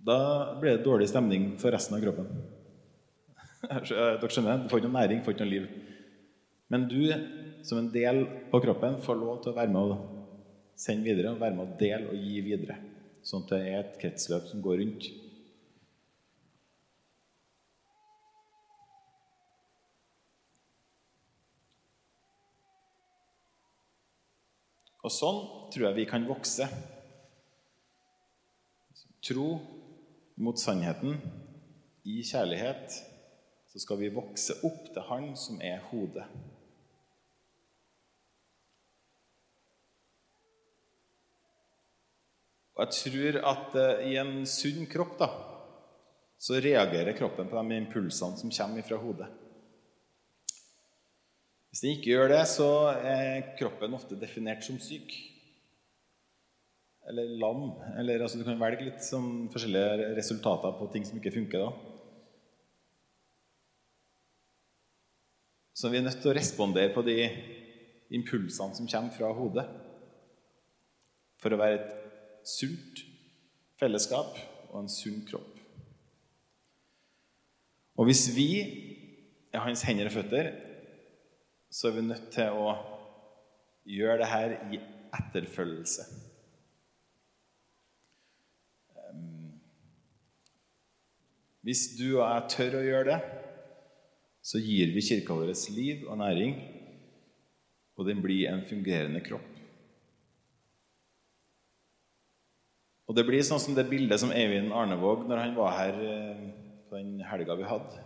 Da 0.07 0.19
blir 0.61 0.77
det 0.77 0.85
dårlig 0.87 1.09
stemning 1.11 1.55
for 1.61 1.75
resten 1.75 1.97
av 1.97 2.05
kroppen. 2.05 2.29
Dere 3.67 4.31
skjønner? 4.31 4.63
Du 4.63 4.69
får 4.71 4.83
ikke 4.83 4.91
noe 4.91 5.01
næring, 5.01 5.23
får 5.25 5.35
ikke 5.35 5.47
noe 5.47 5.55
liv. 5.55 5.71
Men 6.71 6.87
du, 6.91 7.01
som 7.67 7.81
en 7.81 7.91
del 7.95 8.23
på 8.53 8.61
kroppen, 8.63 9.01
får 9.03 9.19
lov 9.19 9.41
til 9.43 9.53
å 9.53 9.57
være 9.57 9.73
med 9.73 9.95
og 9.95 10.13
sende 10.79 11.09
videre, 11.09 11.33
og 11.33 11.43
være 11.43 11.57
med 11.57 11.65
og 11.65 11.81
dele 11.81 12.13
og 12.13 12.23
gi 12.23 12.43
videre. 12.45 12.79
Sånn 13.27 13.43
at 13.43 13.53
det 13.57 13.63
er 13.67 13.81
et 13.81 13.97
kretsløp 13.99 14.45
som 14.47 14.61
går 14.63 14.79
rundt. 14.85 15.09
Og 25.07 25.13
sånn 25.15 25.41
tror 25.75 25.89
jeg 25.89 25.99
vi 26.01 26.07
kan 26.11 26.27
vokse 26.27 26.67
tro 29.27 29.49
mot 30.39 30.59
sannheten, 30.59 31.19
i 32.07 32.21
kjærlighet, 32.23 32.95
så 33.67 33.81
skal 33.83 33.99
vi 33.99 34.13
vokse 34.15 34.55
opp 34.67 34.85
til 34.95 35.03
Han 35.09 35.33
som 35.39 35.59
er 35.59 35.81
hodet. 35.91 36.27
Og 42.77 42.85
jeg 42.85 42.97
tror 43.01 43.39
at 43.53 43.77
uh, 43.81 44.05
i 44.05 44.17
en 44.21 44.39
sunn 44.49 44.85
kropp 44.91 45.17
da, 45.21 45.31
så 46.37 46.61
reagerer 46.61 47.17
kroppen 47.17 47.49
på 47.49 47.57
de 47.57 47.79
impulsene 47.81 48.37
som 48.37 48.53
kommer 48.53 48.85
fra 48.85 48.99
hodet. 49.01 49.31
Hvis 51.71 51.83
den 51.85 51.97
ikke 51.97 52.13
gjør 52.13 52.31
det, 52.33 52.43
så 52.49 52.69
er 53.01 53.55
kroppen 53.57 53.97
ofte 53.97 54.19
definert 54.21 54.65
som 54.65 54.79
syk 54.81 55.17
eller 57.07 57.29
lam. 57.39 57.67
Eller, 57.99 58.23
altså, 58.23 58.39
du 58.39 58.47
kan 58.47 58.59
velge 58.61 58.89
litt 58.89 59.05
sånn, 59.05 59.47
forskjellige 59.53 60.15
resultater 60.17 60.75
på 60.79 60.89
ting 60.93 61.07
som 61.07 61.19
ikke 61.21 61.35
funker. 61.37 61.67
da. 61.67 61.71
Så 65.77 65.93
vi 65.93 66.01
er 66.01 66.07
nødt 66.07 66.19
til 66.23 66.33
å 66.33 66.37
respondere 66.37 66.95
på 66.95 67.05
de 67.07 67.19
impulsene 68.17 68.75
som 68.79 68.89
kommer 68.89 69.15
fra 69.15 69.33
hodet, 69.37 69.67
for 71.43 71.53
å 71.53 71.61
være 71.61 71.79
et 71.79 72.06
sunt 72.47 73.03
fellesskap 73.81 74.37
og 74.71 74.83
en 74.83 74.93
sunn 74.93 75.25
kropp. 75.29 75.53
Og 77.97 78.09
hvis 78.09 78.29
vi 78.37 78.51
er 79.53 79.65
hans 79.65 79.83
hender 79.89 80.11
og 80.11 80.17
føtter, 80.19 80.53
så 81.73 81.89
er 81.89 81.97
vi 81.97 82.07
nødt 82.07 82.31
til 82.35 82.57
å 82.61 82.77
gjøre 83.89 84.21
det 84.23 84.31
her 84.31 84.57
i 84.73 84.81
etterfølgelse. 85.17 86.07
Hvis 91.67 91.83
du 91.99 92.21
og 92.21 92.23
jeg 92.23 92.51
tør 92.53 92.79
å 92.79 92.87
gjøre 92.87 93.07
det, 93.09 93.21
så 94.47 94.61
gir 94.63 94.93
vi 94.95 95.03
kirka 95.03 95.35
vår 95.35 95.51
liv 95.75 96.05
og 96.07 96.21
næring, 96.21 96.53
og 97.99 98.07
den 98.07 98.21
blir 98.23 98.47
en 98.53 98.63
fungerende 98.69 99.25
kropp. 99.27 99.49
Og 103.07 103.15
det 103.15 103.23
blir 103.27 103.45
sånn 103.47 103.63
som 103.63 103.75
det 103.77 103.87
bildet 103.87 104.19
som 104.19 104.33
Eivind 104.35 104.75
Arnevåg, 104.75 105.29
når 105.29 105.43
han 105.45 105.55
var 105.55 105.77
her 105.77 105.99
eh, 106.03 106.47
på 106.91 106.99
den 106.99 107.21
helga 107.23 107.55
vi 107.59 107.69
hadde, 107.69 108.03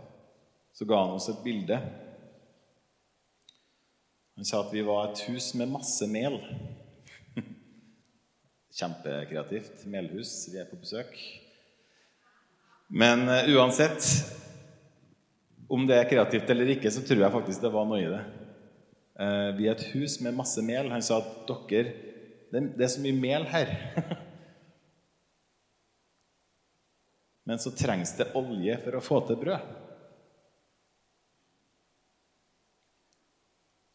så 0.76 0.86
ga 0.88 0.98
han 1.00 1.14
oss 1.16 1.30
et 1.32 1.40
bilde. 1.44 1.78
Han 4.36 4.48
sa 4.48 4.60
at 4.60 4.72
vi 4.72 4.84
var 4.84 5.08
et 5.08 5.22
hus 5.28 5.50
med 5.56 5.72
masse 5.72 6.04
mel. 6.08 6.36
Kjempekreativt. 8.78 9.86
Melhus. 9.90 10.34
Vi 10.52 10.60
er 10.60 10.68
på 10.68 10.78
besøk. 10.80 11.16
Men 12.88 13.24
uh, 13.28 13.48
uansett 13.56 14.04
om 15.70 15.84
det 15.88 15.98
er 16.00 16.08
kreativt 16.10 16.48
eller 16.50 16.72
ikke, 16.74 16.90
så 16.92 17.02
tror 17.06 17.22
jeg 17.22 17.34
faktisk 17.34 17.62
det 17.62 17.72
var 17.72 17.84
noe 17.88 18.00
i 18.00 18.08
det. 18.10 18.22
Uh, 19.20 19.50
vi 19.58 19.68
er 19.68 19.76
et 19.76 19.90
hus 19.92 20.18
med 20.24 20.36
masse 20.36 20.64
mel. 20.64 20.88
Han 20.92 21.04
sa 21.04 21.20
at 21.20 21.52
dere 21.70 21.92
det 22.50 22.82
er 22.82 22.90
så 22.90 23.02
mye 23.04 23.14
mel 23.14 23.44
her. 23.46 23.76
Men 27.50 27.58
så 27.58 27.70
trengs 27.70 28.12
det 28.14 28.28
olje 28.38 28.76
for 28.78 28.94
å 28.94 29.02
få 29.02 29.16
til 29.26 29.38
brød. 29.40 29.70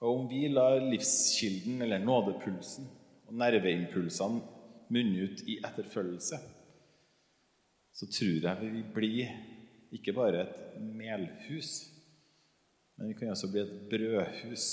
Og 0.04 0.10
om 0.10 0.26
vi 0.28 0.42
lar 0.52 0.82
livskilden, 0.84 1.78
eller 1.86 2.02
nådepulsen, 2.04 2.90
og 3.24 3.38
nerveimpulsene 3.40 4.42
munne 4.92 5.24
ut 5.24 5.44
i 5.48 5.56
etterfølgelse, 5.64 6.40
så 7.96 8.10
tror 8.12 8.44
jeg 8.44 8.74
vi 8.74 8.82
blir 8.98 9.32
ikke 9.96 10.14
bare 10.18 10.42
et 10.44 10.76
melhus, 10.84 11.78
men 13.00 13.14
vi 13.14 13.16
kan 13.22 13.32
også 13.32 13.54
bli 13.54 13.64
et 13.64 13.78
brødhus. 13.94 14.66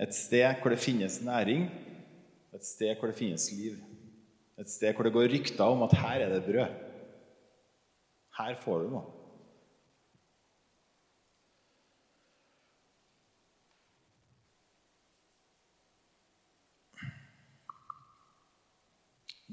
Et 0.00 0.16
sted 0.16 0.56
hvor 0.62 0.72
det 0.72 0.80
finnes 0.80 1.20
næring, 1.20 1.68
et 2.56 2.64
sted 2.64 2.96
hvor 2.96 3.12
det 3.12 3.20
finnes 3.20 3.50
liv. 3.52 3.76
Et 4.56 4.70
sted 4.72 4.96
hvor 4.96 5.04
det 5.04 5.12
går 5.12 5.28
rykter 5.32 5.64
om 5.64 5.84
at 5.84 5.96
her 6.00 6.24
er 6.24 6.32
det 6.32 6.44
brød. 6.46 6.82
Her 8.38 8.56
får 8.62 8.82
du 8.84 8.90
noe. 8.94 9.04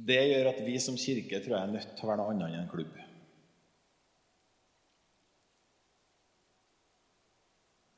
Det 0.04 0.20
gjør 0.28 0.50
at 0.50 0.60
vi 0.66 0.80
som 0.84 0.96
kirke 1.00 1.40
tror 1.40 1.56
jeg 1.56 1.68
er 1.68 1.76
nødt 1.76 1.92
til 1.96 2.06
å 2.06 2.10
være 2.10 2.20
noe 2.20 2.32
annet 2.34 2.50
enn 2.50 2.64
en 2.64 2.72
klubb. 2.72 2.96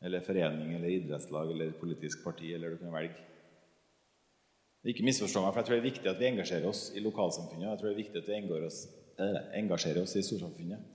Eller 0.05 0.25
forening 0.25 0.75
eller 0.75 0.91
idrettslag 0.99 1.49
eller 1.53 1.71
politisk 1.79 2.21
parti, 2.25 2.51
eller 2.53 2.75
du 2.75 2.83
kan 2.83 2.93
velge. 2.93 3.23
Ikke 4.85 5.05
misforstå 5.05 5.41
meg, 5.41 5.53
for 5.53 5.61
jeg 5.61 5.67
tror 5.67 5.75
det 5.75 5.81
er 5.81 5.89
viktig 5.89 6.09
at 6.11 6.19
vi 6.19 6.27
engasjerer 6.29 6.67
oss 6.69 6.81
i 6.93 7.01
lokalsamfunnet. 7.01 7.69
Jeg 7.71 7.79
tror 7.79 7.89
det 7.89 7.95
er 7.95 8.03
viktig 8.03 8.21
at 8.21 8.27
vi 8.29 8.35
engasjerer 9.61 10.01
oss 10.03 10.13
i 10.13 10.25
storsamfunnet. 10.25 10.91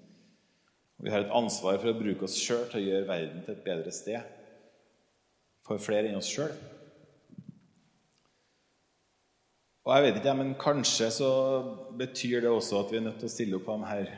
Og 1.00 1.07
vi 1.07 1.11
har 1.11 1.24
et 1.24 1.33
ansvar 1.35 1.81
for 1.81 1.90
å 1.90 1.96
bruke 1.98 2.26
oss 2.26 2.37
sjøl 2.38 2.66
til 2.70 2.83
å 2.83 2.85
gjøre 2.85 3.09
verden 3.09 3.42
til 3.42 3.57
et 3.57 3.64
bedre 3.64 3.94
sted 3.94 4.37
for 5.66 5.83
flere 5.83 6.11
enn 6.11 6.18
oss 6.20 6.31
sjøl. 6.31 6.53
Og 9.87 9.94
jeg 9.96 10.07
vet 10.07 10.18
ikke, 10.20 10.35
men 10.38 10.53
Kanskje 10.61 11.09
så 11.14 11.31
betyr 11.98 12.44
det 12.44 12.50
også 12.53 12.85
at 12.85 12.92
vi 12.92 13.00
er 13.00 13.07
nødt 13.09 13.18
til 13.22 13.31
å 13.31 13.33
stille 13.33 13.59
opp 13.59 13.66
på 13.66 13.79
de 13.81 13.88
her 13.90 14.12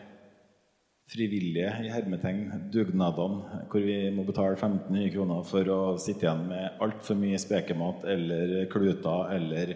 frivillige 1.11 1.71
i 1.85 1.91
hermetegn 1.93 2.69
dugnadene, 2.73 3.63
hvor 3.71 3.85
vi 3.85 3.97
må 4.15 4.25
betale 4.29 4.57
15 4.57 4.93
nye 4.95 5.11
kroner 5.13 5.43
for 5.47 5.69
å 5.73 5.81
sitte 6.01 6.27
igjen 6.27 6.45
med 6.49 6.83
altfor 6.85 7.19
mye 7.19 7.41
spekemat 7.41 8.07
eller 8.15 8.55
kluter 8.73 9.33
eller 9.37 9.75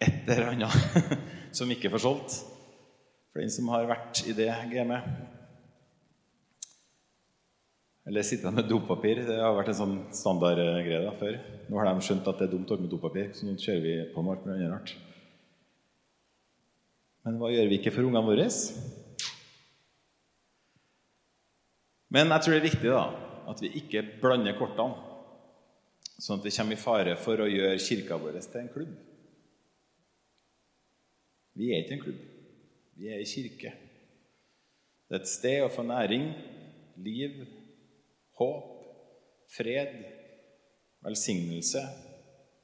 et 0.00 0.28
eller 0.28 0.52
annet 0.52 1.16
som 1.56 1.70
ikke 1.72 1.90
får 1.92 2.04
solgt. 2.04 2.36
For 3.32 3.42
den 3.42 3.52
som 3.52 3.68
har 3.72 3.88
vært 3.88 4.22
i 4.28 4.32
det 4.36 4.52
gamet. 4.72 5.08
Eller 8.06 8.22
sitte 8.22 8.52
med 8.54 8.68
dopapir. 8.70 9.24
Det 9.26 9.36
har 9.40 9.56
vært 9.56 9.72
en 9.72 9.80
sånn 9.80 9.96
standardgreie 10.14 11.10
før. 11.18 11.40
Nå 11.66 11.80
har 11.80 11.90
de 11.90 12.06
skjønt 12.06 12.28
at 12.30 12.38
det 12.38 12.46
er 12.46 12.52
dumt 12.54 12.70
å 12.70 12.78
med 12.78 12.92
dopapir, 12.92 13.32
så 13.34 13.48
nå 13.48 13.56
kjører 13.58 13.82
vi 13.82 13.96
på 14.14 14.22
med 14.22 14.36
alt 14.36 14.46
mulig 14.46 14.70
rart. 14.70 14.94
Men 17.26 17.40
hva 17.40 17.50
gjør 17.50 17.72
vi 17.72 17.80
ikke 17.80 17.90
for 17.90 18.06
ungene 18.06 18.22
våre? 18.22 18.46
Men 22.12 22.30
jeg 22.30 22.44
tror 22.44 22.54
det 22.54 22.60
er 22.60 22.68
viktig 22.68 22.92
da, 22.92 23.04
at 23.50 23.62
vi 23.62 23.72
ikke 23.80 24.04
blander 24.22 24.56
kortene, 24.58 24.94
sånn 26.16 26.40
at 26.40 26.46
vi 26.46 26.54
kommer 26.54 26.76
i 26.76 26.80
fare 26.80 27.16
for 27.20 27.42
å 27.42 27.48
gjøre 27.50 27.82
kirka 27.82 28.18
vår 28.20 28.38
til 28.40 28.60
en 28.62 28.72
klubb. 28.72 28.94
Vi 31.56 31.72
er 31.72 31.82
ikke 31.82 31.96
en 31.96 32.04
klubb. 32.04 32.22
Vi 32.96 33.10
er 33.10 33.20
en 33.20 33.28
kirke. 33.28 33.72
Det 35.06 35.16
er 35.16 35.22
et 35.22 35.30
sted 35.30 35.64
å 35.64 35.72
få 35.72 35.84
næring, 35.86 36.30
liv, 37.04 37.42
håp, 38.38 38.72
fred, 39.52 39.92
velsignelse, 41.06 41.82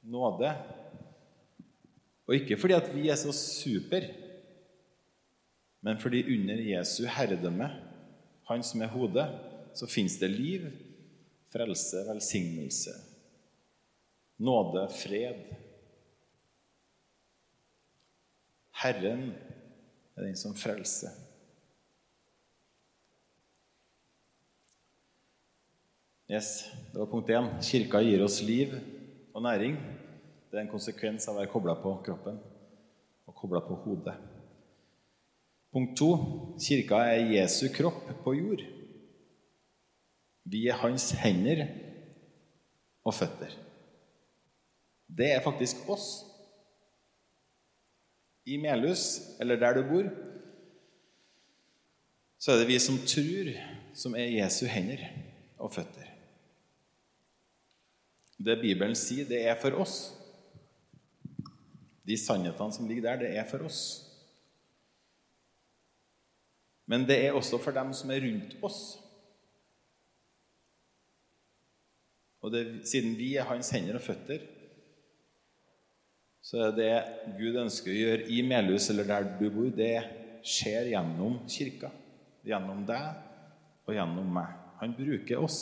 nåde. 0.03 0.51
Og 2.27 2.35
ikke 2.37 2.57
fordi 2.59 2.75
at 2.77 2.89
vi 2.93 3.07
er 3.11 3.19
så 3.19 3.33
super, 3.35 4.07
men 5.83 5.99
fordi 5.99 6.23
under 6.35 6.61
Jesu 6.63 7.03
herredømme, 7.11 7.69
han 8.53 8.63
som 8.65 8.81
er 8.81 8.91
hodet, 8.93 9.27
så 9.73 9.89
fins 9.89 10.15
det 10.21 10.29
liv, 10.31 10.69
frelse, 11.53 12.03
velsignelse, 12.07 12.93
nåde, 14.43 14.87
fred. 15.01 15.43
Herren 18.83 19.29
er 20.15 20.27
den 20.27 20.37
som 20.37 20.55
frelser. 20.57 21.13
Yes, 26.29 26.71
Det 26.91 26.99
var 26.99 27.05
punkt 27.05 27.29
én. 27.29 27.49
Kirka 27.61 28.01
gir 28.01 28.23
oss 28.23 28.41
liv 28.41 28.73
og 29.33 29.43
næring. 29.43 29.75
Det 30.49 30.57
er 30.57 30.63
en 30.63 30.71
konsekvens 30.71 31.27
av 31.27 31.35
å 31.35 31.41
være 31.41 31.51
kobla 31.51 31.75
på 31.81 31.91
kroppen 32.05 32.39
og 33.27 33.35
kobla 33.35 33.61
på 33.65 33.77
hodet. 33.85 34.15
Punkt 35.73 35.97
to. 35.97 36.09
Kirka 36.61 37.01
er 37.09 37.31
Jesu 37.33 37.65
kropp 37.73 38.05
på 38.23 38.35
jord. 38.37 38.61
Vi 40.45 40.67
er 40.69 40.77
hans 40.83 41.09
hender 41.17 41.65
og 43.03 43.15
føtter. 43.17 43.55
Det 45.07 45.31
er 45.33 45.43
faktisk 45.43 45.87
oss. 45.89 46.23
I 48.45 48.57
Melhus, 48.59 49.21
eller 49.39 49.55
der 49.55 49.77
du 49.77 49.83
bor, 49.87 50.09
så 52.37 52.51
er 52.51 52.59
det 52.59 52.67
vi 52.67 52.79
som 52.79 52.97
tror, 53.07 53.53
som 53.95 54.17
er 54.19 54.33
Jesu 54.35 54.65
hender 54.67 55.05
og 55.57 55.71
føtter. 55.71 56.09
Det 58.43 58.59
Bibelen 58.59 58.97
sier, 58.99 59.23
det 59.29 59.45
er 59.47 59.55
for 59.61 59.79
oss. 59.79 60.11
De 62.03 62.17
sannhetene 62.19 62.75
som 62.75 62.89
ligger 62.89 63.07
der, 63.07 63.21
det 63.23 63.37
er 63.39 63.47
for 63.47 63.63
oss. 63.63 64.12
Men 66.93 67.07
det 67.09 67.15
er 67.25 67.33
også 67.33 67.57
for 67.57 67.73
dem 67.73 67.89
som 67.97 68.11
er 68.13 68.21
rundt 68.21 68.51
oss. 68.61 68.81
Og 72.43 72.51
det, 72.53 72.83
siden 72.85 73.15
vi 73.17 73.31
er 73.39 73.47
hans 73.49 73.71
hender 73.73 73.97
og 73.97 74.03
føtter, 74.05 74.43
så 76.43 76.67
er 76.67 76.75
det 76.77 76.91
Gud 77.39 77.55
ønsker 77.63 77.89
å 77.89 77.95
gjøre 77.97 78.27
i 78.29 78.43
Melhus, 78.45 78.91
eller 78.91 79.07
der 79.09 79.25
du 79.39 79.47
bor, 79.47 79.71
det 79.73 79.95
skjer 80.45 80.91
gjennom 80.91 81.39
kirka. 81.49 81.89
Gjennom 82.45 82.83
deg 82.85 83.87
og 83.87 83.95
gjennom 83.95 84.27
meg. 84.35 84.51
Han 84.83 84.93
bruker 84.93 85.41
oss. 85.41 85.61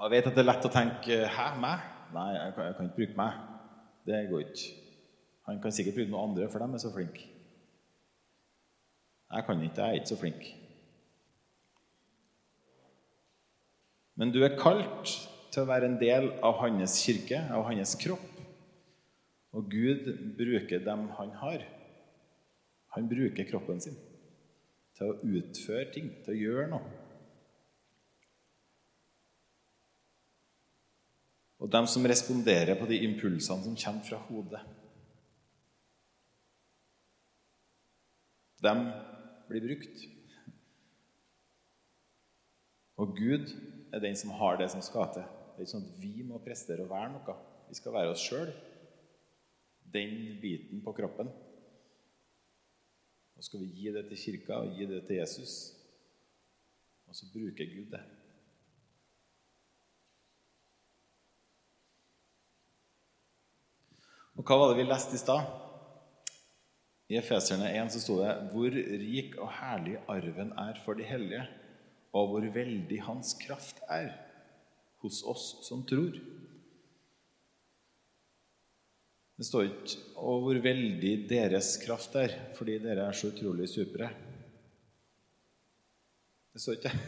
Jeg 0.00 0.14
vet 0.14 0.30
at 0.30 0.38
det 0.38 0.40
er 0.40 0.48
lett 0.48 0.64
å 0.64 0.72
tenke 0.72 1.18
'Hæ, 1.26 1.48
meg?' 1.60 1.88
Nei, 2.14 2.30
jeg 2.34 2.54
kan, 2.54 2.64
jeg 2.64 2.74
kan 2.76 2.86
ikke 2.86 2.96
bruke 2.96 3.16
meg. 3.20 3.32
Det 4.06 4.22
går 4.30 4.40
ikke. 4.40 4.70
Han 5.46 5.60
kan 5.62 5.72
sikkert 5.72 5.94
bruke 5.98 6.10
noen 6.10 6.30
andre, 6.30 6.48
for 6.50 6.58
de 6.58 6.74
er 6.74 6.82
så 6.82 6.94
flinke. 6.94 7.26
Jeg 9.30 9.46
kan 9.46 9.62
ikke, 9.62 9.78
jeg 9.78 9.88
er 9.88 10.00
ikke 10.00 10.10
så 10.10 10.18
flink. 10.18 10.46
Men 14.18 14.32
du 14.34 14.42
er 14.44 14.58
kalt 14.58 15.12
til 15.50 15.62
å 15.62 15.68
være 15.70 15.88
en 15.88 16.00
del 16.00 16.28
av 16.44 16.58
hans 16.60 16.98
kirke, 17.04 17.38
av 17.54 17.64
hans 17.70 17.94
kropp. 18.00 18.26
Og 19.56 19.70
Gud 19.70 20.10
bruker 20.38 20.82
dem 20.84 21.08
han 21.16 21.30
har. 21.40 21.62
Han 22.94 23.06
bruker 23.10 23.48
kroppen 23.48 23.80
sin 23.82 23.98
til 24.98 25.14
å 25.14 25.38
utføre 25.38 25.86
ting, 25.94 26.10
til 26.26 26.34
å 26.34 26.40
gjøre 26.40 26.66
noe. 26.74 26.96
Og 31.60 31.70
dem 31.72 31.86
som 31.88 32.04
responderer 32.08 32.76
på 32.76 32.88
de 32.88 32.98
impulsene 33.06 33.64
som 33.64 33.78
kommer 33.78 34.04
fra 34.04 34.20
hodet. 34.28 34.60
Dem 38.60 38.84
blir 39.50 39.66
brukt. 39.66 40.06
Og 43.00 43.14
Gud 43.16 43.52
er 43.92 44.02
den 44.02 44.16
som 44.16 44.34
har 44.38 44.58
det 44.60 44.70
som 44.72 44.82
skal 44.84 45.08
til. 45.14 45.26
Det 45.26 45.62
er 45.62 45.66
ikke 45.66 45.74
sånn 45.74 45.88
at 45.88 46.00
vi 46.02 46.26
må 46.26 46.40
prestere 46.44 46.84
å 46.84 46.90
være 46.90 47.12
noe. 47.14 47.36
Vi 47.70 47.78
skal 47.78 47.94
være 47.96 48.12
oss 48.14 48.24
sjøl. 48.24 48.52
Den 49.90 50.38
biten 50.42 50.82
på 50.84 50.94
kroppen. 50.96 51.30
Og 53.40 53.46
skal 53.46 53.62
vi 53.64 53.72
gi 53.72 53.92
det 53.94 54.04
til 54.10 54.20
kirka 54.20 54.60
og 54.60 54.74
gi 54.76 54.86
det 54.88 55.02
til 55.08 55.20
Jesus. 55.22 55.54
Og 57.08 57.16
så 57.16 57.28
bruker 57.32 57.72
Gud 57.72 57.90
det. 57.94 58.02
Og 64.36 64.46
hva 64.46 64.56
var 64.56 64.70
det 64.70 64.78
vi 64.80 64.86
leste 64.88 65.18
i 65.18 65.20
stad? 65.20 65.59
I 67.10 67.18
Efeserne 67.18 67.66
1 67.74 67.90
så 67.90 68.00
sto 68.04 68.16
det 68.20 68.34
hvor 68.52 68.70
rik 68.70 69.34
og 69.42 69.50
herlig 69.58 69.96
arven 70.10 70.52
er 70.62 70.76
for 70.84 70.94
de 70.94 71.06
hellige, 71.08 71.42
og 72.14 72.28
hvor 72.30 72.44
veldig 72.54 73.00
hans 73.02 73.32
kraft 73.42 73.80
er 73.90 74.12
hos 75.02 75.22
oss 75.26 75.46
som 75.66 75.82
tror. 75.86 76.14
Det 79.40 79.46
står 79.48 79.66
ikke 79.66 79.98
'og 80.20 80.42
hvor 80.44 80.58
veldig 80.62 81.28
deres 81.28 81.78
kraft 81.80 82.14
er', 82.14 82.36
fordi 82.54 82.78
dere 82.78 83.08
er 83.08 83.12
så 83.12 83.32
utrolig 83.32 83.68
supre. 83.68 84.10
Det 86.52 86.60
står 86.60 86.72
ikke 86.72 86.98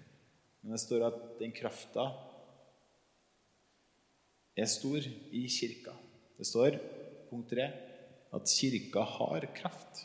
Men 0.62 0.72
det 0.72 0.80
står 0.80 1.06
at 1.06 1.20
den 1.40 1.52
krafta 1.52 2.04
er 4.56 4.68
stor 4.68 5.00
i 5.32 5.48
kirka. 5.48 5.92
Det 6.38 6.46
står, 6.46 6.76
punkt 7.30 7.50
3, 7.50 7.89
at 8.34 8.50
kirka 8.50 9.02
har 9.16 9.46
kraft. 9.56 10.04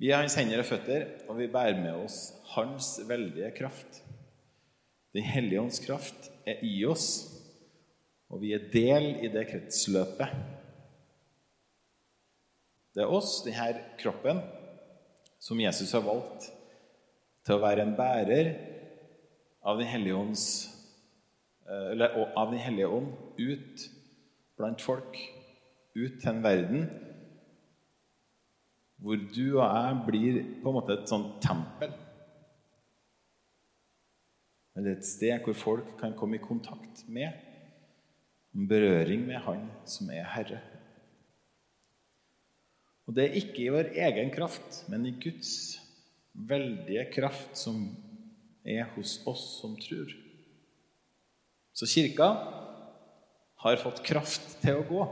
Vi 0.00 0.10
er 0.10 0.20
hans 0.20 0.36
hender 0.36 0.60
og 0.60 0.68
føtter, 0.68 1.06
og 1.28 1.38
vi 1.38 1.48
bærer 1.48 1.78
med 1.80 2.02
oss 2.04 2.18
hans 2.54 2.96
veldige 3.08 3.52
kraft. 3.56 4.02
Den 5.14 5.24
hellige 5.24 5.62
ånds 5.62 5.80
kraft 5.84 6.28
er 6.46 6.60
i 6.66 6.74
oss, 6.90 7.30
og 8.28 8.42
vi 8.42 8.52
er 8.56 8.68
del 8.72 9.08
i 9.24 9.30
det 9.32 9.46
kretsløpet. 9.52 10.34
Det 12.94 13.02
er 13.02 13.10
oss, 13.10 13.40
denne 13.46 13.70
kroppen, 13.98 14.42
som 15.42 15.60
Jesus 15.60 15.94
har 15.94 16.04
valgt 16.04 16.50
til 17.44 17.56
å 17.56 17.62
være 17.62 17.84
en 17.84 17.96
bærer 17.98 18.54
av 19.64 19.80
Den 19.80 19.88
hellige 19.88 20.18
Eh, 21.64 21.96
ånd 22.92 23.12
ut 23.38 23.84
blant 24.58 24.82
folk, 24.82 25.18
ut 25.94 26.20
til 26.20 26.30
en 26.30 26.44
verden 26.44 26.86
hvor 29.04 29.18
du 29.20 29.58
og 29.58 29.66
jeg 29.66 29.96
blir 30.06 30.36
på 30.62 30.70
en 30.70 30.76
måte 30.78 30.94
et 30.96 31.10
sånt 31.10 31.36
tempel. 31.44 31.90
Eller 34.74 34.94
et 34.94 35.06
sted 35.06 35.44
hvor 35.44 35.56
folk 35.58 35.90
kan 36.00 36.14
komme 36.16 36.38
i 36.38 36.42
kontakt 36.42 37.04
med, 37.06 37.34
en 38.54 38.68
berøring 38.70 39.26
med 39.26 39.42
Han 39.44 39.66
som 39.90 40.08
er 40.14 40.24
Herre. 40.32 40.60
Og 43.04 43.16
det 43.16 43.26
er 43.26 43.38
ikke 43.42 43.66
i 43.66 43.72
vår 43.74 43.92
egen 44.06 44.30
kraft, 44.32 44.84
men 44.88 45.04
i 45.06 45.16
Guds 45.20 45.76
veldige 46.32 47.04
kraft 47.12 47.58
som 47.58 47.82
er 48.64 48.86
hos 48.94 49.18
oss 49.28 49.44
som 49.60 49.76
tror. 49.76 50.10
Så 51.74 51.86
kirka 51.90 52.30
har 53.64 53.80
fått 53.80 54.02
kraft 54.04 54.58
til 54.60 54.76
å 54.80 54.84
gå. 54.88 55.04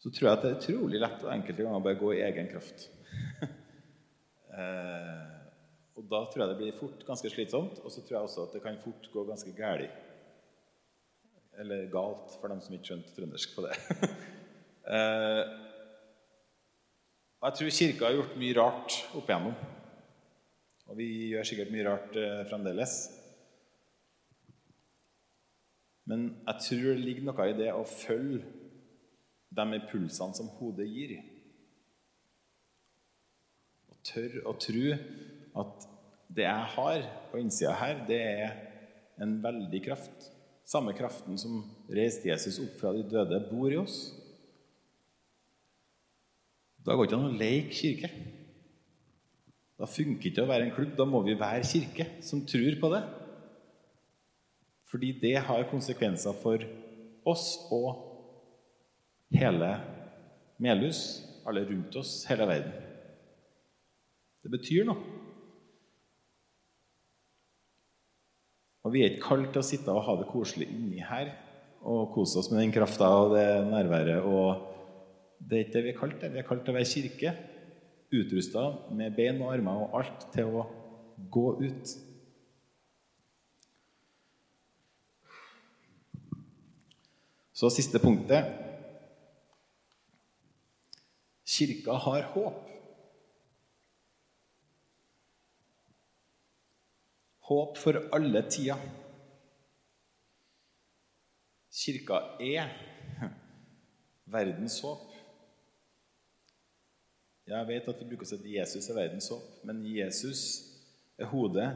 Så 0.00 0.10
tror 0.10 0.26
jeg 0.26 0.32
at 0.32 0.44
det 0.44 0.50
er 0.50 0.58
utrolig 0.58 1.00
lett 1.02 1.24
og 1.26 1.32
enkelte 1.34 1.66
ganger 1.66 1.82
bare 1.84 2.00
gå 2.00 2.12
i 2.16 2.22
egen 2.24 2.48
kraft. 2.50 2.86
eh, 4.58 5.26
og 6.00 6.06
da 6.08 6.22
tror 6.24 6.42
jeg 6.42 6.52
det 6.54 6.60
blir 6.62 6.78
fort 6.78 7.04
ganske 7.04 7.30
slitsomt, 7.32 7.82
og 7.84 7.92
så 7.92 8.00
tror 8.00 8.16
jeg 8.16 8.28
også 8.30 8.46
at 8.46 8.56
det 8.56 8.62
kan 8.64 8.80
fort 8.80 9.10
gå 9.12 9.26
ganske 9.28 9.52
galt. 9.58 10.06
Eller 11.60 11.90
galt, 11.92 12.38
for 12.40 12.48
dem 12.48 12.62
som 12.64 12.72
ikke 12.72 12.94
skjønte 12.94 13.12
trøndersk 13.12 13.52
på 13.52 13.66
det. 13.66 13.74
eh, 14.96 15.42
og 17.40 17.50
jeg 17.50 17.58
tror 17.58 17.76
Kirka 17.76 18.08
har 18.08 18.16
gjort 18.16 18.40
mye 18.40 18.56
rart 18.56 18.96
opp 19.12 19.28
igjennom. 19.28 19.54
Og 20.90 20.96
vi 20.98 21.10
gjør 21.34 21.46
sikkert 21.46 21.74
mye 21.74 21.86
rart 21.86 22.16
eh, 22.18 22.40
fremdeles. 22.48 22.96
Men 26.10 26.30
jeg 26.42 26.64
tror 26.66 26.88
det 26.88 27.04
ligger 27.04 27.28
noe 27.28 27.46
i 27.46 27.58
det 27.58 27.68
å 27.70 27.84
følge 27.86 28.42
de 29.50 29.66
impulsene 29.76 30.34
som 30.34 30.50
hodet 30.58 30.88
gir. 30.90 31.14
Og 33.90 34.00
tørre 34.06 34.42
å 34.50 34.56
tro 34.58 34.96
at 35.60 35.86
det 36.30 36.46
jeg 36.46 36.66
har 36.74 37.06
på 37.30 37.40
innsida 37.42 37.74
her, 37.78 38.02
det 38.06 38.20
er 38.22 38.58
en 39.22 39.38
veldig 39.42 39.82
kraft. 39.86 40.30
Samme 40.66 40.94
kraften 40.94 41.38
som 41.38 41.62
reiste 41.90 42.30
Jesus 42.30 42.60
opp 42.62 42.76
fra 42.78 42.92
de 42.94 43.02
døde, 43.10 43.40
bor 43.50 43.70
i 43.70 43.78
oss. 43.78 44.00
Da 46.86 46.94
går 46.94 47.06
det 47.06 47.10
ikke 47.10 47.18
an 47.18 47.30
å 47.30 47.40
leke 47.40 47.76
kirke. 47.76 48.10
Da 49.80 49.88
funker 49.88 50.30
ikke 50.30 50.44
å 50.44 50.50
være 50.50 50.68
en 50.68 50.74
klubb. 50.76 50.94
Da 50.96 51.06
må 51.08 51.22
vi 51.26 51.38
være 51.38 51.66
kirke 51.66 52.06
som 52.24 52.44
tror 52.48 52.78
på 52.80 52.92
det. 52.94 53.02
Fordi 54.90 55.12
det 55.22 55.36
har 55.46 55.68
konsekvenser 55.70 56.34
for 56.42 56.62
oss 57.28 57.46
og 57.70 58.06
hele 59.30 59.70
Melhus, 60.60 61.22
alle 61.48 61.62
rundt 61.64 61.94
oss, 61.96 62.24
hele 62.28 62.46
verden. 62.48 62.72
Det 64.44 64.50
betyr 64.52 64.88
noe. 64.88 65.20
Og 68.80 68.94
vi 68.94 69.04
er 69.04 69.12
ikke 69.12 69.28
kalt 69.28 69.52
til 69.52 69.60
å 69.60 69.66
sitte 69.66 69.92
og 69.92 70.04
ha 70.06 70.16
det 70.18 70.28
koselig 70.30 70.68
inni 70.72 71.02
her 71.04 71.34
og 71.80 72.10
kose 72.14 72.40
oss 72.40 72.50
med 72.52 72.62
den 72.62 72.74
krafta 72.74 73.08
og 73.22 73.34
det 73.36 73.46
nærværet. 73.68 74.24
og 74.24 74.66
Det 75.38 75.56
er 75.56 75.64
ikke 75.64 75.76
det 75.76 75.84
vi 75.84 75.92
er 75.92 75.98
kalt 76.00 76.20
til. 76.20 76.32
Vi 76.32 76.40
er 76.40 76.48
kalt 76.48 76.64
til 76.64 76.74
å 76.74 76.78
være 76.78 76.92
kirke 76.92 77.34
utrusta 78.10 78.64
med 78.96 79.14
bein 79.16 79.40
og 79.40 79.52
armer 79.54 79.84
og 79.84 79.98
alt 80.00 80.26
til 80.34 80.56
å 80.60 80.66
gå 81.32 81.46
ut. 81.60 81.92
Så 87.60 87.68
siste 87.68 87.98
punktet. 88.00 88.46
Kirka 91.44 91.92
har 91.92 92.22
håp. 92.32 92.70
Håp 97.50 97.76
for 97.76 98.00
alle 98.16 98.42
tider. 98.48 98.80
Kirka 101.82 102.22
er 102.40 102.72
verdens 104.24 104.80
håp. 104.80 105.10
Jeg 107.50 107.68
vet 107.68 107.92
at 107.92 108.00
vi 108.00 108.08
bruker 108.08 108.24
å 108.24 108.30
si 108.30 108.38
at 108.40 108.52
Jesus 108.54 108.88
er 108.88 109.02
verdens 109.02 109.28
håp, 109.34 109.56
men 109.68 109.84
Jesus 109.84 110.46
er 111.20 111.28
hodet, 111.28 111.74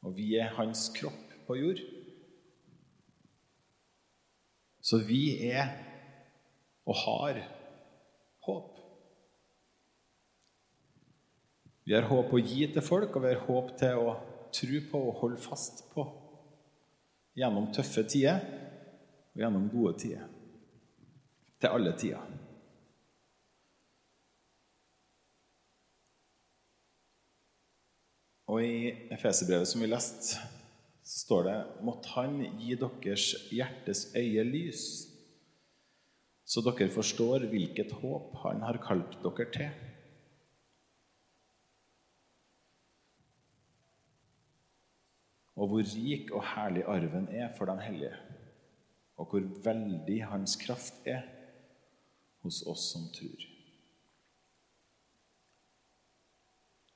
og 0.00 0.16
vi 0.16 0.32
er 0.40 0.54
hans 0.56 0.88
kropp 0.96 1.36
på 1.44 1.60
jord. 1.60 1.82
Så 4.82 4.98
vi 5.06 5.22
er 5.46 5.70
og 6.86 6.96
har 7.04 7.38
håp. 8.42 8.78
Vi 11.86 11.94
har 11.94 12.06
håp 12.10 12.34
å 12.34 12.42
gi 12.42 12.66
til 12.74 12.82
folk, 12.82 13.14
og 13.14 13.24
vi 13.24 13.30
har 13.32 13.46
håp 13.46 13.72
til 13.78 14.02
å 14.02 14.16
tro 14.52 14.82
på 14.90 15.02
og 15.06 15.18
holde 15.22 15.40
fast 15.42 15.84
på 15.94 16.04
gjennom 17.38 17.70
tøffe 17.72 18.04
tider 18.10 18.42
og 19.32 19.40
gjennom 19.40 19.70
gode 19.72 19.94
tider. 20.02 20.26
Til 21.62 21.70
alle 21.78 21.94
tider. 21.98 22.26
Og 28.52 28.58
i 28.66 28.90
Efeserbrevet 29.14 29.70
som 29.70 29.80
vi 29.80 29.88
leste, 29.88 30.42
så 31.02 31.18
står 31.26 31.48
det 31.48 31.56
Måtte 31.86 32.14
Han 32.16 32.38
gi 32.60 32.76
deres 32.78 33.32
hjertes 33.50 34.06
øye 34.16 34.44
lys, 34.46 34.84
så 36.46 36.62
dere 36.66 36.90
forstår 36.92 37.48
hvilket 37.50 37.94
håp 38.02 38.36
Han 38.44 38.62
har 38.66 38.78
kalt 38.84 39.18
dere 39.24 39.48
til. 39.54 39.88
Og 45.62 45.68
hvor 45.68 45.84
rik 45.84 46.32
og 46.32 46.42
herlig 46.54 46.82
arven 46.88 47.28
er 47.28 47.52
for 47.58 47.68
den 47.70 47.82
hellige, 47.82 48.16
og 49.20 49.30
hvor 49.30 49.44
veldig 49.64 50.18
Hans 50.30 50.56
kraft 50.56 51.06
er 51.06 51.26
hos 52.42 52.62
oss 52.66 52.88
som 52.94 53.04
tror. 53.14 53.44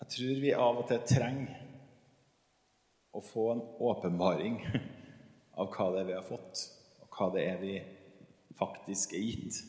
Jeg 0.01 0.13
tror 0.15 0.41
vi 0.43 0.51
av 0.55 0.81
og 0.81 0.89
til 0.91 1.05
trenger 1.09 1.66
å 3.17 3.23
få 3.25 3.47
en 3.55 3.63
åpenbaring 3.91 4.61
av 5.61 5.71
hva 5.73 5.89
det 5.95 6.03
er 6.03 6.11
vi 6.11 6.19
har 6.19 6.27
fått, 6.27 6.67
og 7.01 7.17
hva 7.17 7.31
det 7.35 7.47
er 7.49 7.63
vi 7.63 7.79
faktisk 8.59 9.17
er 9.17 9.25
gitt. 9.25 9.63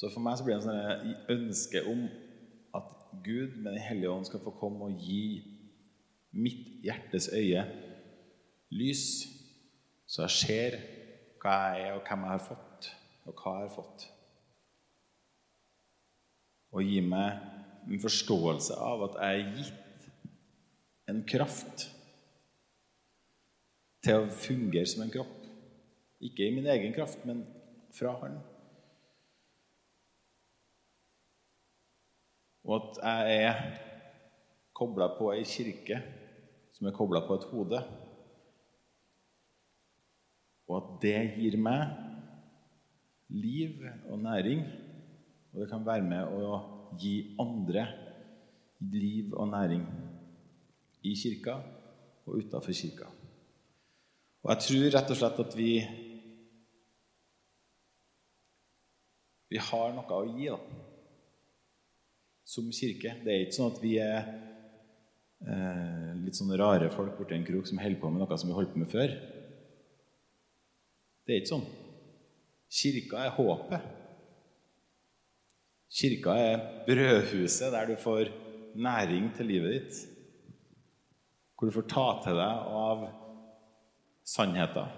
Så 0.00 0.08
for 0.08 0.24
meg 0.24 0.38
så 0.38 0.46
blir 0.46 0.56
det 0.56 0.64
en 0.64 0.68
sånn 0.70 1.34
ønske 1.34 1.82
om 1.90 2.06
at 2.76 2.92
Gud 3.20 3.58
med 3.58 3.74
Den 3.74 3.82
hellige 3.84 4.12
ånd 4.14 4.24
skal 4.28 4.40
få 4.40 4.54
komme 4.56 4.88
og 4.88 5.02
gi 5.04 5.42
mitt 6.32 6.80
hjertes 6.86 7.28
øye 7.36 7.66
lys, 8.72 9.04
så 10.08 10.24
jeg 10.24 10.36
ser 10.38 10.78
hva 11.42 11.56
jeg 11.74 11.90
er, 11.90 11.98
og 11.98 12.06
hvem 12.06 12.24
jeg 12.24 12.32
har 12.32 12.46
fått, 12.46 12.88
og 13.26 13.42
hva 13.42 13.54
jeg 13.58 13.66
har 13.66 13.74
fått. 13.74 14.06
Og 16.70 16.86
gi 16.86 17.00
meg 17.02 17.90
en 17.90 18.02
forståelse 18.02 18.76
av 18.78 19.08
at 19.08 19.18
jeg 19.20 19.40
er 19.40 19.54
gitt 19.56 20.10
en 21.10 21.24
kraft 21.26 21.88
til 24.04 24.22
å 24.22 24.30
fungere 24.32 24.88
som 24.88 25.04
en 25.04 25.12
kropp. 25.12 25.36
Ikke 26.20 26.46
i 26.46 26.54
min 26.54 26.68
egen 26.70 26.94
kraft, 26.94 27.24
men 27.26 27.42
fra 27.96 28.14
Han. 28.22 28.38
Og 32.68 32.76
at 32.76 33.00
jeg 33.02 33.44
er 33.48 33.62
kobla 34.76 35.10
på 35.16 35.32
ei 35.34 35.42
kirke 35.48 35.98
som 36.76 36.88
er 36.88 36.96
kobla 36.96 37.24
på 37.26 37.36
et 37.36 37.48
hode. 37.50 37.80
Og 40.70 40.76
at 40.76 40.92
det 41.02 41.18
gir 41.40 41.56
meg 41.60 41.90
liv 43.32 43.82
og 44.08 44.20
næring. 44.22 44.62
Og 45.52 45.62
det 45.62 45.70
kan 45.70 45.86
være 45.86 46.06
med 46.06 46.36
å 46.36 46.58
gi 47.00 47.14
andre 47.42 47.86
liv 48.90 49.32
og 49.34 49.50
næring 49.50 49.82
i 51.06 51.14
kirka 51.18 51.56
og 52.26 52.36
utafor 52.38 52.76
kirka. 52.76 53.08
Og 54.40 54.54
jeg 54.54 54.66
tror 54.66 54.94
rett 54.94 55.10
og 55.10 55.20
slett 55.20 55.42
at 55.46 55.58
vi 55.58 55.72
Vi 59.50 59.58
har 59.58 59.88
noe 59.90 60.14
å 60.14 60.28
gi, 60.30 60.44
da 60.46 60.86
som 62.50 62.70
kirke. 62.74 63.14
Det 63.24 63.30
er 63.32 63.44
ikke 63.44 63.56
sånn 63.58 63.70
at 63.70 63.82
vi 63.82 63.92
er 64.02 64.18
eh, 65.46 66.08
litt 66.24 66.38
sånne 66.38 66.58
rare 66.58 66.90
folk 66.94 67.14
borti 67.18 67.36
en 67.36 67.46
krok 67.46 67.68
som 67.70 67.78
holder 67.78 68.00
på 68.00 68.10
med 68.10 68.24
noe 68.24 68.38
som 68.40 68.50
vi 68.50 68.56
holdt 68.56 68.74
på 68.74 68.82
med 68.82 68.90
før. 68.90 69.14
Det 71.26 71.36
er 71.36 71.42
ikke 71.42 71.52
sånn. 71.52 71.68
Kirka 72.80 73.24
er 73.26 73.36
håpet. 73.36 73.99
Kirka 75.90 76.36
er 76.38 76.60
brødhuset 76.86 77.72
der 77.72 77.86
du 77.90 77.96
får 77.98 78.30
næring 78.78 79.32
til 79.36 79.46
livet 79.50 79.72
ditt. 79.74 79.96
Hvor 81.58 81.68
du 81.68 81.74
får 81.74 81.88
ta 81.90 82.06
til 82.24 82.38
deg 82.38 82.68
av 82.80 83.06
sannheter. 84.24 84.92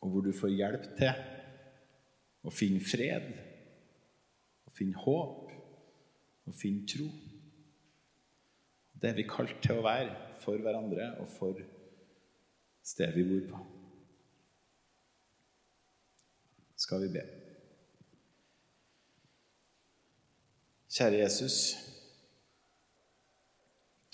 Og 0.00 0.12
hvor 0.12 0.24
du 0.24 0.32
får 0.32 0.54
hjelp 0.54 0.86
til 0.98 2.46
å 2.46 2.52
finne 2.54 2.80
fred 2.80 3.32
å 4.66 4.74
finne 4.76 5.02
håp 5.02 5.46
å 6.46 6.54
finne 6.54 6.86
tro. 6.86 7.06
Det 8.96 9.10
er 9.10 9.18
vi 9.18 9.26
kalt 9.28 9.58
til 9.64 9.80
å 9.80 9.86
være 9.86 10.36
for 10.42 10.62
hverandre 10.62 11.10
og 11.20 11.28
for 11.34 11.58
stedet 12.86 13.16
vi 13.18 13.26
bor 13.26 13.48
på. 13.50 13.64
Skal 16.76 17.02
vi 17.06 17.10
be. 17.16 17.24
Kjære 20.96 21.18
Jesus. 21.20 21.76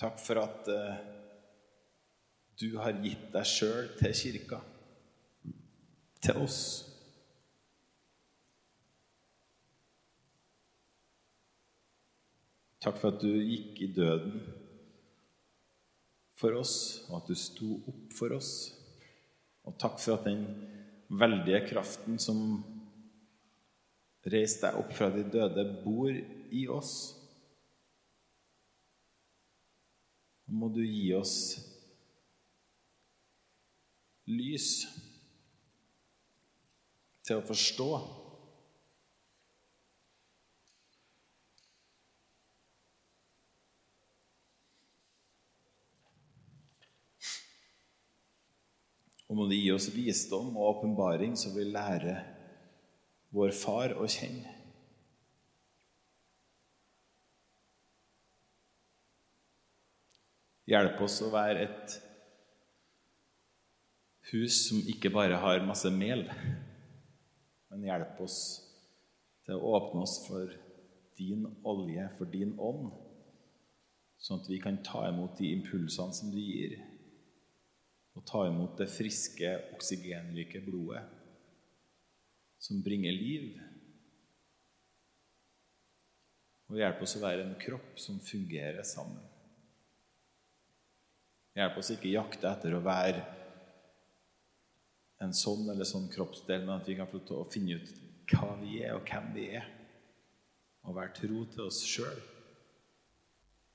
Takk 0.01 0.17
for 0.19 0.41
at 0.43 0.67
uh, 0.67 0.97
du 2.59 2.73
har 2.83 2.97
gitt 3.05 3.29
deg 3.31 3.47
sjøl 3.47 3.93
til 4.01 4.17
kirka, 4.19 4.59
til 6.27 6.41
oss. 6.43 6.59
Takk 12.83 12.99
for 12.99 13.13
at 13.13 13.23
du 13.23 13.31
gikk 13.31 13.79
i 13.87 13.93
døden 13.95 14.43
for 16.35 16.59
oss, 16.59 16.75
og 17.07 17.21
at 17.21 17.31
du 17.31 17.39
sto 17.39 17.79
opp 17.79 18.19
for 18.19 18.35
oss. 18.35 18.53
Og 19.71 19.79
takk 19.79 20.03
for 20.03 20.19
at 20.19 20.27
den 20.27 20.49
veldige 21.15 21.63
kraften 21.71 22.19
som 22.19 22.59
reiste 24.31 24.69
deg 24.69 24.79
opp 24.79 24.93
fra 24.95 25.11
de 25.11 25.25
døde, 25.27 25.65
bor 25.83 26.13
i 26.13 26.67
oss. 26.71 26.95
Må 30.53 30.69
du 30.71 30.83
gi 30.85 31.09
oss 31.17 31.37
lys 34.29 34.69
til 37.27 37.39
å 37.39 37.47
forstå 37.47 37.89
Og 49.33 49.39
må 49.39 49.47
du 49.49 49.55
gi 49.57 49.71
oss 49.73 49.87
visdom 49.89 50.51
og 50.59 50.67
åpenbaring, 50.75 51.33
så 51.41 51.55
vi 51.55 51.63
lærer 51.65 52.42
vår 53.33 53.53
far 53.57 53.95
å 53.97 54.07
kjenne. 54.11 54.51
Hjelp 60.69 61.01
oss 61.05 61.19
å 61.25 61.31
være 61.33 61.65
et 61.67 61.95
hus 64.31 64.61
som 64.69 64.85
ikke 64.89 65.11
bare 65.13 65.41
har 65.43 65.65
masse 65.67 65.91
mel, 65.93 66.23
men 67.73 67.89
hjelp 67.89 68.21
oss 68.25 68.39
til 69.45 69.59
å 69.59 69.73
åpne 69.77 70.05
oss 70.05 70.21
for 70.29 70.53
din 71.19 71.49
olje, 71.69 72.07
for 72.17 72.31
din 72.31 72.55
ånd, 72.63 72.93
sånn 74.23 74.41
at 74.41 74.49
vi 74.53 74.61
kan 74.63 74.79
ta 74.87 75.09
imot 75.09 75.35
de 75.41 75.51
impulsene 75.57 76.15
som 76.15 76.31
du 76.31 76.39
gir 76.39 76.79
og 78.13 78.25
ta 78.29 78.45
imot 78.47 78.77
det 78.79 78.91
friske, 78.93 79.51
oksygenrike 79.75 80.61
blodet 80.67 81.22
som 82.63 82.83
bringer 82.83 83.13
liv. 83.13 83.59
Og 86.71 86.79
hjelp 86.79 87.03
oss 87.03 87.17
å 87.19 87.23
være 87.25 87.43
en 87.45 87.57
kropp 87.61 87.99
som 88.01 88.21
fungerer 88.23 88.85
sammen. 88.87 89.23
Hjelp 91.59 91.81
oss 91.83 91.91
ikke 91.93 92.13
jakte 92.15 92.49
etter 92.49 92.77
å 92.77 92.85
være 92.85 93.25
en 95.23 95.35
sånn 95.37 95.67
eller 95.71 95.87
sånn 95.87 96.07
kroppsdel, 96.11 96.63
men 96.65 96.79
at 96.79 96.89
vi 96.89 96.97
kan 96.99 97.11
få 97.11 97.21
til 97.27 97.43
å 97.43 97.51
finne 97.51 97.77
ut 97.77 97.91
hva 98.33 98.55
vi 98.63 98.79
er, 98.81 98.95
og 98.97 99.11
hvem 99.11 99.29
vi 99.35 99.49
er. 99.59 99.67
Og 100.87 100.97
være 100.97 101.15
tro 101.19 101.43
til 101.53 101.67
oss 101.67 101.83
sjøl. 101.87 102.23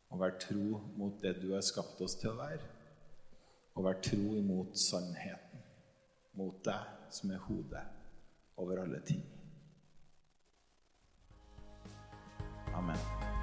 Og 0.10 0.24
være 0.24 0.40
tro 0.48 0.82
mot 0.98 1.22
det 1.22 1.38
du 1.44 1.52
har 1.54 1.64
skapt 1.64 2.02
oss 2.04 2.18
til 2.20 2.32
å 2.32 2.40
være 2.40 2.74
og 3.78 3.84
være 3.86 4.02
tro 4.08 4.32
imot 4.34 4.74
sannheten, 4.82 5.62
mot 6.34 6.64
deg 6.66 7.14
som 7.14 7.30
er 7.30 7.44
hodet 7.46 7.84
over 8.58 8.80
alle 8.80 9.02
ting. 9.04 9.24
Amen. 12.74 13.37